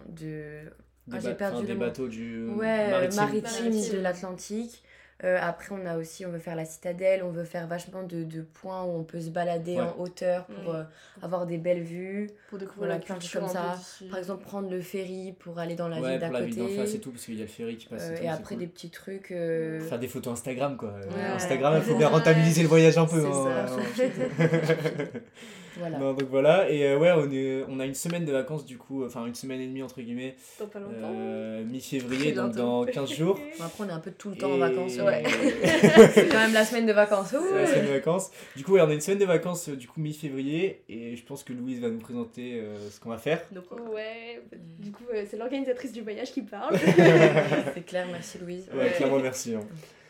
de, 0.09 0.59
Des 1.07 1.17
Ah, 1.17 1.19
j'ai 1.19 1.33
perdu 1.35 1.57
enfin, 1.57 1.62
le 1.62 1.67
des 1.67 1.75
bateaux 1.75 2.07
du 2.07 2.47
ouais, 2.50 2.89
maritime. 2.91 3.19
maritime, 3.21 3.63
Maritime. 3.69 3.95
de 3.97 4.01
l'Atlantique. 4.01 4.83
Euh, 5.24 5.38
après, 5.42 5.74
on 5.74 5.86
a 5.86 5.98
aussi, 5.98 6.25
on 6.25 6.30
veut 6.32 6.39
faire 6.39 6.56
la 6.56 6.65
citadelle. 6.65 7.24
On 7.24 7.30
veut 7.32 7.46
faire 7.46 7.65
vachement 7.68 8.03
de, 8.03 8.24
de 8.24 8.42
points 8.42 8.84
où 8.84 8.89
on 8.98 9.03
peut 9.03 9.22
se 9.22 9.30
balader 9.30 9.75
Ouais. 9.75 9.82
en 9.82 9.96
hauteur 10.00 10.46
pour 10.46 10.74
Ouais. 10.74 10.80
euh, 10.82 10.84
avoir 11.22 11.46
des 11.46 11.58
belles 11.58 11.82
vues. 11.84 12.30
Pour 12.50 12.58
découvrir 12.60 12.80
Voilà, 12.88 12.94
la 12.96 13.00
plein 13.00 13.15
de 13.15 13.20
culture 13.22 13.39
comme 13.42 13.50
ça. 13.50 13.75
Par 14.10 14.20
exemple, 14.20 14.44
prendre 14.44 14.70
le 14.70 14.82
ferry 14.82 15.34
pour 15.39 15.60
aller 15.60 15.75
dans 15.75 15.88
la 15.88 16.01
Ouais, 16.01 16.12
ville 16.12 16.20
d'à 16.20 16.27
pour 16.27 16.34
la 16.39 16.42
ville 16.46 16.58
d'en 16.58 16.65
côté. 16.65 16.77
face 16.77 16.94
et 16.96 17.00
tout, 17.00 17.12
parce 17.12 17.24
qu'il 17.25 17.36
y 17.36 17.39
a 17.39 17.44
le 17.44 17.48
ferry 17.48 17.77
qui 17.77 17.88
passe. 17.88 18.01
Euh, 18.10 18.18
et, 18.22 18.25
et 18.25 18.30
après, 18.30 18.56
cool. 18.56 18.58
des 18.63 18.68
petits 18.68 18.89
trucs. 18.89 19.32
euh, 19.32 19.80
Faire 19.80 20.00
des 20.00 20.08
photos 20.10 20.34
Instagram 20.34 20.75
quoi. 20.77 20.89
Ouais. 20.92 21.24
Instagram, 21.36 21.75
il 21.77 21.82
faut 21.84 21.96
bien 21.98 22.08
Ouais. 22.08 22.13
rentabiliser 22.13 22.62
le 22.62 22.68
voyage 22.68 22.98
un 22.98 23.06
peu. 23.06 23.22
C'est 23.22 23.27
hein. 23.27 23.65
ça. 23.68 24.03
Voilà. 25.77 25.98
Non, 25.98 26.13
donc 26.13 26.30
voilà, 26.30 26.70
et 26.70 26.84
euh, 26.86 26.98
ouais, 26.98 27.12
on, 27.15 27.32
est, 27.32 27.63
on 27.70 27.80
a 27.80 27.86
une 27.86 27.96
semaine 27.96 28.25
de 28.25 28.32
vacances 28.32 28.65
du 28.65 28.77
coup, 28.77 29.03
enfin 29.06 29.25
une 29.25 29.36
semaine 29.36 29.60
et 29.62 29.68
demie 29.68 29.82
entre 29.84 30.01
guillemets, 30.01 30.36
Dans 30.60 30.68
pas 30.68 30.80
longtemps. 30.80 30.94
euh, 31.15 31.63
mi-février, 31.63 32.32
donc 32.32 32.53
dans 32.53 32.86
15 32.86 33.12
jours. 33.13 33.39
Bon, 33.60 33.65
après, 33.65 33.84
on 33.86 33.89
est 33.89 33.92
un 33.92 34.00
peu 34.00 34.12
tout 34.12 34.30
le 34.30 34.36
temps 34.36 34.51
en 34.51 34.58
vacances. 34.58 34.98
Ouais. 34.98 35.24
C'est 36.13 36.27
quand 36.27 36.38
même 36.39 36.53
la 36.53 36.65
semaine 36.65 36.86
de 36.86 36.94
vacances. 36.94 37.30
C'est 37.32 37.56
la 37.62 37.68
semaine 37.68 37.86
de 37.88 37.92
vacances. 37.92 38.32
Du 38.56 38.63
coup, 38.63 38.74
ouais, 38.74 38.82
on 38.82 38.89
a 38.89 38.94
une 38.94 39.01
semaine 39.01 39.20
de 39.20 39.25
vacances 39.25 39.70
euh, 39.70 39.75
du 39.75 39.88
coup 39.88 40.00
mi-février, 40.00 40.84
et 40.89 41.15
je 41.15 41.24
pense 41.24 41.44
que 41.44 41.53
Louise 41.53 41.80
va 41.82 41.89
nous 41.89 42.00
présenter 42.00 42.60
euh, 42.60 42.89
ce 42.89 43.00
qu'on 43.00 43.10
va 43.10 43.18
faire. 43.18 43.42
Donc, 43.51 43.65
Ouais, 43.94 44.41
du 44.80 44.91
coup, 44.91 45.04
euh, 45.13 45.24
c'est 45.30 45.38
l'organisatrice 45.38 45.91
du 45.91 46.02
voyage 46.02 46.32
qui 46.32 46.41
parle. 46.41 46.78
C'est 47.74 47.86
clair, 47.86 48.06
merci 48.12 48.38
Louise. 48.39 48.67
Ouais, 48.76 48.91
clairement, 48.91 49.19
merci. 49.19 49.56
hein. 49.56 49.62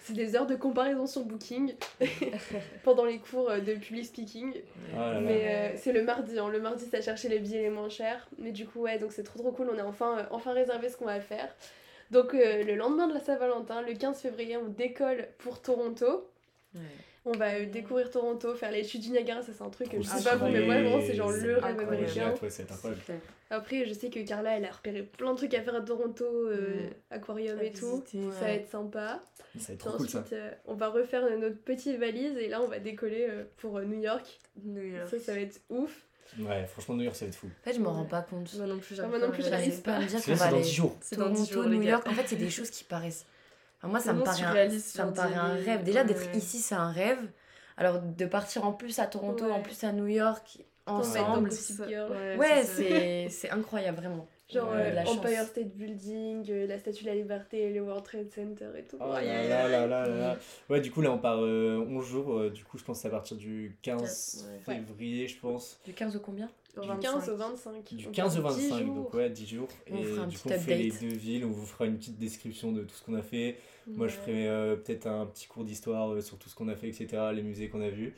C'est 0.03 0.13
des 0.13 0.35
heures 0.35 0.45
de 0.45 0.55
comparaison 0.55 1.07
sur 1.07 1.23
Booking 1.23 1.73
pendant 2.83 3.05
les 3.05 3.19
cours 3.19 3.49
euh, 3.49 3.59
de 3.59 3.73
public 3.73 4.05
speaking. 4.05 4.53
Ah 4.93 4.97
là 4.97 5.13
là. 5.13 5.19
Mais 5.21 5.47
euh, 5.47 5.77
c'est 5.77 5.93
le 5.93 6.03
mardi, 6.03 6.37
hein. 6.37 6.49
le 6.49 6.59
mardi 6.59 6.85
ça 6.85 7.01
cherchait 7.01 7.29
les 7.29 7.39
billets 7.39 7.61
les 7.61 7.69
moins 7.69 7.89
chers. 7.89 8.27
Mais 8.37 8.51
du 8.51 8.67
coup, 8.67 8.81
ouais, 8.81 8.99
donc 8.99 9.13
c'est 9.13 9.23
trop 9.23 9.39
trop 9.39 9.51
cool, 9.51 9.69
on 9.73 9.79
a 9.79 9.85
enfin, 9.85 10.19
euh, 10.19 10.23
enfin 10.29 10.51
réservé 10.51 10.89
ce 10.89 10.97
qu'on 10.97 11.05
va 11.05 11.21
faire. 11.21 11.55
Donc 12.11 12.33
euh, 12.33 12.63
le 12.63 12.75
lendemain 12.75 13.07
de 13.07 13.13
la 13.13 13.21
Saint-Valentin, 13.21 13.81
le 13.81 13.93
15 13.93 14.19
février, 14.19 14.57
on 14.57 14.67
décolle 14.67 15.29
pour 15.39 15.61
Toronto. 15.61 16.29
Ouais. 16.75 16.81
On 17.25 17.31
va 17.31 17.53
euh, 17.53 17.65
découvrir 17.65 18.09
Toronto, 18.11 18.53
faire 18.53 18.71
les 18.71 18.83
chutes 18.83 19.01
du 19.01 19.09
Niagara, 19.11 19.41
ça 19.41 19.53
c'est 19.57 19.63
un 19.63 19.69
truc 19.69 19.87
que 19.89 19.97
je 20.01 20.03
sais 20.07 20.23
pas 20.23 20.35
vous, 20.35 20.47
mais 20.47 20.65
moi 20.65 20.75
vraiment 20.75 20.99
c'est 20.99 21.13
genre 21.15 21.31
le 21.31 21.57
rêve 21.57 21.79
américain. 21.79 22.33
Après, 23.49 23.85
je 23.85 23.93
sais 23.93 24.09
que 24.09 24.19
Carla 24.27 24.57
elle 24.57 24.65
a 24.65 24.71
repéré 24.71 25.03
plein 25.03 25.31
de 25.31 25.37
trucs 25.37 25.53
à 25.53 25.61
faire 25.61 25.75
à 25.75 25.81
Toronto, 25.81 26.25
euh, 26.25 26.89
aquarium 27.11 27.59
À 27.59 27.63
et 27.63 27.71
tout. 27.71 28.03
Ça 28.33 28.45
va 28.45 28.51
être 28.51 28.69
sympa. 28.69 29.23
Ça 29.35 29.43
va 29.53 29.59
être 29.59 29.67
Puis 29.67 29.77
trop 29.77 29.97
cool 29.97 30.09
ça. 30.09 30.19
ensuite, 30.19 30.33
euh, 30.33 30.51
on 30.65 30.73
va 30.73 30.89
refaire 30.89 31.23
notre 31.37 31.57
petite 31.59 31.97
valise 31.99 32.35
et 32.37 32.47
là 32.49 32.61
on 32.61 32.67
va 32.67 32.79
décoller 32.79 33.27
euh, 33.29 33.43
pour 33.57 33.79
New 33.81 34.01
York. 34.01 34.25
New 34.63 34.81
York. 34.83 35.07
Ça, 35.09 35.19
ça 35.19 35.33
va 35.33 35.39
être 35.39 35.61
ouf. 35.69 36.05
Ouais, 36.39 36.65
franchement, 36.65 36.95
New 36.95 37.03
York, 37.03 37.15
ça 37.15 37.25
va 37.25 37.29
être 37.29 37.35
fou. 37.37 37.47
En 37.47 37.63
fait, 37.63 37.73
je 37.75 37.79
m'en 37.79 37.93
rends 37.93 38.05
pas 38.05 38.23
compte. 38.23 38.51
Moi 38.55 38.65
non 38.65 38.79
plus, 38.79 38.99
Ah, 38.99 39.05
moi 39.07 39.19
non 39.19 39.29
plus, 39.29 39.43
j'arrive 39.43 39.65
J'arrive 39.65 39.81
pas 39.83 39.95
à 39.95 39.99
me 39.99 40.07
dire 40.07 40.19
C'est 40.19 40.31
qu'on 40.31 40.37
va 40.37 40.45
c'est 40.45 40.49
dans 40.51 40.55
aller 40.57 40.63
10 40.65 40.73
jours. 40.73 40.97
C'est 41.01 41.15
dans 41.15 41.29
10 41.29 41.33
Toronto, 41.35 41.53
jours, 41.53 41.79
New. 41.79 41.81
York. 41.83 42.07
En 42.07 42.13
fait, 42.13 42.23
c'est 42.27 42.35
des 42.37 42.49
choses 42.49 42.69
qui 42.71 42.83
paraissent. 42.83 43.25
Enfin, 43.83 43.89
moi, 43.91 43.99
ça 43.99 44.13
me 44.13 44.23
paraît 44.23 44.43
un, 44.67 44.79
ça 44.79 45.05
me 45.05 45.13
paraît 45.13 45.35
un 45.35 45.55
rêve. 45.55 45.83
Déjà, 45.83 46.05
d'être 46.05 46.31
Ouais. 46.31 46.37
ici, 46.37 46.59
c'est 46.59 46.75
un 46.75 46.89
rêve. 46.89 47.19
Alors, 47.75 47.99
de 48.01 48.25
partir 48.25 48.63
en 48.65 48.71
plus 48.71 48.97
à 48.99 49.07
Toronto, 49.07 49.43
Ouais. 49.43 49.51
en 49.51 49.61
plus 49.61 49.83
à 49.83 49.91
New 49.91 50.07
York, 50.07 50.59
ensemble. 50.85 51.49
Ouais, 52.37 52.63
c'est 52.63 53.27
c'est 53.29 53.49
incroyable, 53.49 53.97
vraiment. 53.97 54.27
Genre 54.49 54.69
Ouais, 54.69 54.89
euh, 54.91 54.93
la 54.93 55.03
chance. 55.05 55.17
Empire 55.17 55.43
State 55.45 55.73
Building, 55.75 56.45
euh, 56.51 56.67
la 56.67 56.77
Statue 56.77 57.03
de 57.05 57.09
la 57.09 57.15
Liberté, 57.15 57.71
le 57.73 57.81
World 57.81 58.03
Trade 58.05 58.29
Center 58.31 58.67
et 58.77 58.83
tout. 58.83 58.97
Oh 58.99 59.11
Aïe, 59.11 59.25
là 59.25 59.39
aïe, 59.39 59.49
là 59.49 59.67
là 59.67 59.87
là 59.87 60.07
là 60.07 60.15
là. 60.17 60.37
Ouais, 60.69 60.79
du 60.81 60.91
coup, 60.91 61.01
là, 61.01 61.11
on 61.11 61.17
part 61.17 61.39
euh, 61.41 61.83
11 61.89 62.05
jours. 62.05 62.37
euh, 62.37 62.49
du 62.51 62.63
coup, 62.63 62.77
je 62.77 62.83
pense 62.83 63.03
à 63.05 63.09
partir 63.09 63.35
du 63.37 63.75
15 63.81 64.45
Ouais. 64.67 64.75
février, 64.85 65.27
je 65.27 65.39
pense. 65.39 65.79
Du 65.85 65.93
15 65.93 66.15
au 66.15 66.19
combien? 66.19 66.49
Du 66.79 66.87
15 66.99 67.29
au 67.29 67.35
25. 67.37 67.93
Du 67.95 68.07
On 68.07 68.11
15 68.11 68.37
au 68.37 68.41
part 68.43 68.53
10 68.55 68.69
25, 68.69 68.85
jours. 68.85 68.95
donc 68.95 69.13
ouais, 69.13 69.29
10 69.29 69.47
jours. 69.47 69.67
On 69.91 69.97
et 69.97 70.03
fera 70.03 70.23
un 70.23 70.27
du 70.27 70.35
petit 70.35 70.43
coup, 70.43 70.49
on 70.49 70.59
fait 70.59 70.75
les 70.75 70.87
update. 70.93 71.01
deux 71.09 71.15
villes. 71.17 71.45
On 71.45 71.51
vous 71.51 71.65
fera 71.65 71.85
une 71.85 71.97
petite 71.97 72.17
description 72.19 72.71
de 72.71 72.81
tout 72.83 72.93
ce 72.95 73.03
qu'on 73.03 73.15
a 73.15 73.21
fait. 73.23 73.57
Moi, 73.87 74.07
je 74.07 74.13
ferai 74.13 74.47
euh, 74.47 74.75
peut-être 74.75 75.07
un 75.07 75.25
petit 75.25 75.47
cours 75.47 75.63
d'histoire 75.65 76.13
euh, 76.13 76.21
sur 76.21 76.37
tout 76.37 76.47
ce 76.49 76.55
qu'on 76.55 76.67
a 76.69 76.75
fait, 76.75 76.87
etc., 76.87 77.07
les 77.33 77.41
musées 77.43 77.67
qu'on 77.69 77.81
a 77.81 77.89
vus. 77.89 78.13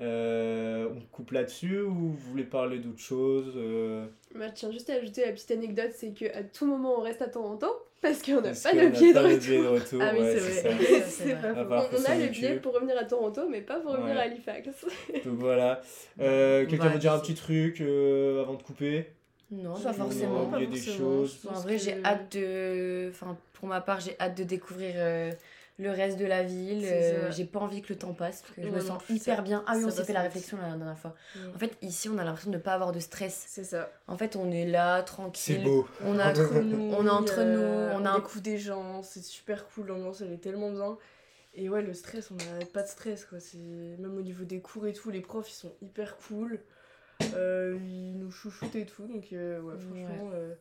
Euh, 0.00 0.88
on 0.94 1.00
coupe 1.12 1.30
là-dessus 1.32 1.80
ou 1.80 1.92
vous 1.92 2.16
voulez 2.30 2.44
parler 2.44 2.78
d'autre 2.78 2.98
chose 3.00 3.52
euh, 3.56 4.06
Bah, 4.34 4.50
tiens, 4.54 4.70
juste 4.70 4.90
à 4.90 4.94
ajouter 4.94 5.24
la 5.24 5.32
petite 5.32 5.50
anecdote, 5.50 5.90
c'est 5.94 6.10
qu'à 6.12 6.42
tout 6.42 6.66
moment 6.66 6.98
on 6.98 7.02
reste 7.02 7.22
à 7.22 7.28
Toronto 7.28 7.66
parce 8.00 8.22
qu'on 8.22 8.36
n'a 8.36 8.42
parce 8.42 8.62
pas 8.62 8.70
qu'on 8.70 8.76
de 8.76 8.82
a 8.82 8.90
billet 8.90 9.08
de 9.08 9.14
pas 9.14 9.22
le 9.22 9.28
retour. 9.34 9.40
billet 9.48 9.62
de 9.62 9.66
retour. 9.66 10.00
Ah 10.02 10.10
oui, 10.14 10.20
ouais, 10.20 10.38
c'est 10.38 10.68
vrai. 10.68 11.02
c'est 11.08 11.40
pas 11.40 11.88
On 11.92 11.96
ça 11.96 12.12
a 12.12 12.16
le 12.16 12.28
billet 12.28 12.56
pour 12.56 12.74
revenir 12.74 12.96
à 12.96 13.04
Toronto, 13.04 13.48
mais 13.50 13.60
pas 13.60 13.80
pour 13.80 13.92
revenir 13.92 14.14
Ouais. 14.14 14.20
à 14.20 14.24
Halifax. 14.24 14.68
Donc 15.24 15.38
voilà. 15.38 15.80
Euh, 16.20 16.64
On 16.64 16.70
Quelqu'un 16.70 16.88
veut 16.90 16.98
dire 16.98 17.12
un 17.12 17.18
petit 17.18 17.34
truc 17.34 17.80
euh, 17.80 18.42
avant 18.42 18.54
de 18.54 18.62
couper? 18.62 19.06
Non, 19.50 19.70
Non, 19.70 19.80
pas 19.80 19.92
forcément. 19.94 20.50
il 20.56 20.62
y 20.62 20.66
a 20.66 20.70
des 20.70 20.76
forcément, 20.76 20.96
choses. 20.98 21.38
je 21.42 21.48
En 21.48 21.52
vrai, 21.54 21.76
que- 21.76 21.82
j'ai 21.82 22.04
hâte 22.04 22.36
de. 22.36 23.08
Enfin, 23.10 23.36
pour 23.58 23.68
ma 23.68 23.80
part, 23.80 24.00
j'ai 24.00 24.16
hâte 24.20 24.36
de 24.36 24.44
découvrir 24.44 24.94
euh, 24.96 25.32
le 25.78 25.90
reste 25.90 26.18
de 26.18 26.24
la 26.26 26.42
ville. 26.42 26.82
C'est 26.84 27.14
euh, 27.14 27.30
j'ai 27.32 27.44
pas 27.44 27.58
envie 27.60 27.82
que 27.82 27.92
le 27.92 27.98
temps 27.98 28.12
passe 28.14 28.42
parce 28.42 28.54
que 28.54 28.62
je 28.62 28.68
me 28.68 28.80
sens 28.80 29.02
hyper 29.08 29.36
ça- 29.36 29.42
bien. 29.42 29.64
Ah 29.66 29.74
oui, 29.76 29.84
on 29.84 29.90
s'est 29.90 30.04
fait 30.04 30.12
la 30.12 30.22
réflexion 30.22 30.56
la 30.60 30.76
dernière 30.76 30.98
fois. 30.98 31.14
Mm. 31.36 31.38
En 31.54 31.58
fait, 31.58 31.76
ici, 31.82 32.08
on 32.08 32.18
a 32.18 32.24
l'impression 32.24 32.50
de 32.50 32.56
ne 32.56 32.62
pas 32.62 32.74
avoir 32.74 32.92
de 32.92 33.00
stress. 33.00 33.44
C'est 33.48 33.64
ça. 33.64 33.90
En 34.06 34.16
fait, 34.16 34.36
on 34.36 34.50
est 34.50 34.66
là, 34.66 34.98
C'est 34.98 35.04
tranquille. 35.06 35.64
beau. 35.64 35.86
On 36.04 36.18
a 36.18 36.30
entre 36.30 36.54
nous. 36.60 36.92
on 36.94 37.06
est 37.06 37.10
entre 37.10 37.42
nous, 37.42 37.60
euh, 37.60 37.92
on 37.94 38.02
on, 38.02 38.04
a 38.06 38.10
un- 38.10 38.16
découvre 38.16 38.40
des 38.40 38.58
gens, 38.58 39.02
c'est 39.02 39.22
super 39.24 39.66
cool, 39.68 39.86
l'ambiance 39.88 40.20
elle 40.20 40.32
est 40.32 40.38
tellement 40.42 40.70
bien. 40.70 40.96
Et 41.54 41.68
ouais, 41.68 41.82
le 41.82 41.92
stress, 41.94 42.30
on 42.30 42.34
n'a 42.36 42.64
pas 42.72 42.82
de 42.82 42.88
stress 42.88 43.24
quoi. 43.24 43.40
C'est 43.40 43.58
même 43.58 44.16
au 44.16 44.22
niveau 44.22 44.44
des 44.44 44.60
cours 44.60 44.86
et 44.86 44.92
tout, 44.92 45.10
les 45.10 45.20
profs 45.20 45.50
ils 45.50 45.54
sont 45.54 45.72
hyper 45.82 46.16
cool. 46.18 46.60
Euh, 47.34 47.76
ils 47.82 48.16
nous 48.16 48.30
chouchoutent 48.30 48.76
et 48.76 48.86
tout, 48.86 49.04
donc 49.06 49.32
euh, 49.32 49.60
ouais, 49.60 49.74
franchement, 49.76 50.30
euh, 50.34 50.54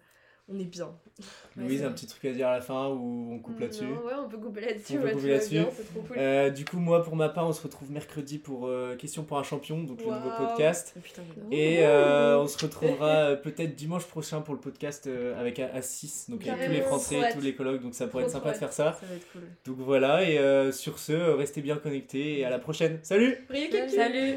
on 0.49 0.59
est 0.59 0.63
bien. 0.65 0.89
Louise, 1.57 1.83
un 1.83 1.91
petit 1.91 2.05
truc 2.05 2.23
à 2.25 2.31
dire 2.31 2.47
à 2.47 2.53
la 2.53 2.61
fin 2.61 2.89
ou 2.89 3.33
on 3.33 3.39
coupe 3.39 3.59
là-dessus 3.59 3.85
Non, 3.85 4.05
ouais, 4.05 4.13
on 4.23 4.29
peut 4.29 4.37
couper 4.37 4.61
là-dessus. 4.61 4.93
On 4.97 5.01
peut 5.01 5.05
ouais, 5.05 5.11
couper 5.13 5.21
tout 5.21 5.27
va 5.27 5.33
là-dessus. 5.33 5.53
bien, 5.55 5.67
C'est 5.75 5.83
trop 5.91 6.01
cool. 6.01 6.17
Euh, 6.19 6.49
du 6.51 6.63
coup, 6.65 6.77
moi, 6.77 7.03
pour 7.03 7.15
ma 7.15 7.29
part, 7.29 7.47
on 7.47 7.53
se 7.53 7.61
retrouve 7.63 7.91
mercredi 7.91 8.37
pour 8.37 8.67
euh, 8.67 8.95
Question 8.95 9.23
pour 9.23 9.39
un 9.39 9.43
champion, 9.43 9.81
donc 9.81 9.99
le 10.01 10.05
nouveau 10.05 10.29
podcast. 10.37 10.93
Oh, 10.95 10.99
putain. 11.03 11.21
Et 11.51 11.79
euh, 11.81 12.37
on 12.39 12.47
se 12.47 12.63
retrouvera 12.63 13.07
euh, 13.31 13.35
peut-être 13.35 13.75
dimanche 13.75 14.05
prochain 14.05 14.41
pour 14.41 14.53
le 14.53 14.59
podcast 14.59 15.07
euh, 15.07 15.39
avec 15.39 15.57
A6, 15.57 16.29
donc 16.29 16.45
avec 16.47 16.67
tous 16.67 16.71
les 16.71 16.81
Français, 16.81 17.19
tous 17.33 17.41
les 17.41 17.55
colloques, 17.55 17.81
donc 17.81 17.95
ça 17.95 18.05
pourrait 18.05 18.23
Trop, 18.25 18.29
être 18.37 18.37
sympa 18.43 18.51
de 18.51 18.57
faire 18.57 18.73
ça. 18.73 18.93
Ça 18.99 19.05
va 19.07 19.15
être 19.15 19.31
cool. 19.31 19.41
Donc 19.65 19.77
voilà, 19.79 20.29
et 20.29 20.37
euh, 20.37 20.71
sur 20.71 20.99
ce, 20.99 21.13
restez 21.13 21.61
bien 21.61 21.77
connectés 21.77 22.39
et 22.39 22.45
à 22.45 22.51
la 22.51 22.59
prochaine. 22.59 22.99
Salut. 23.01 23.35
Salut 23.89 24.35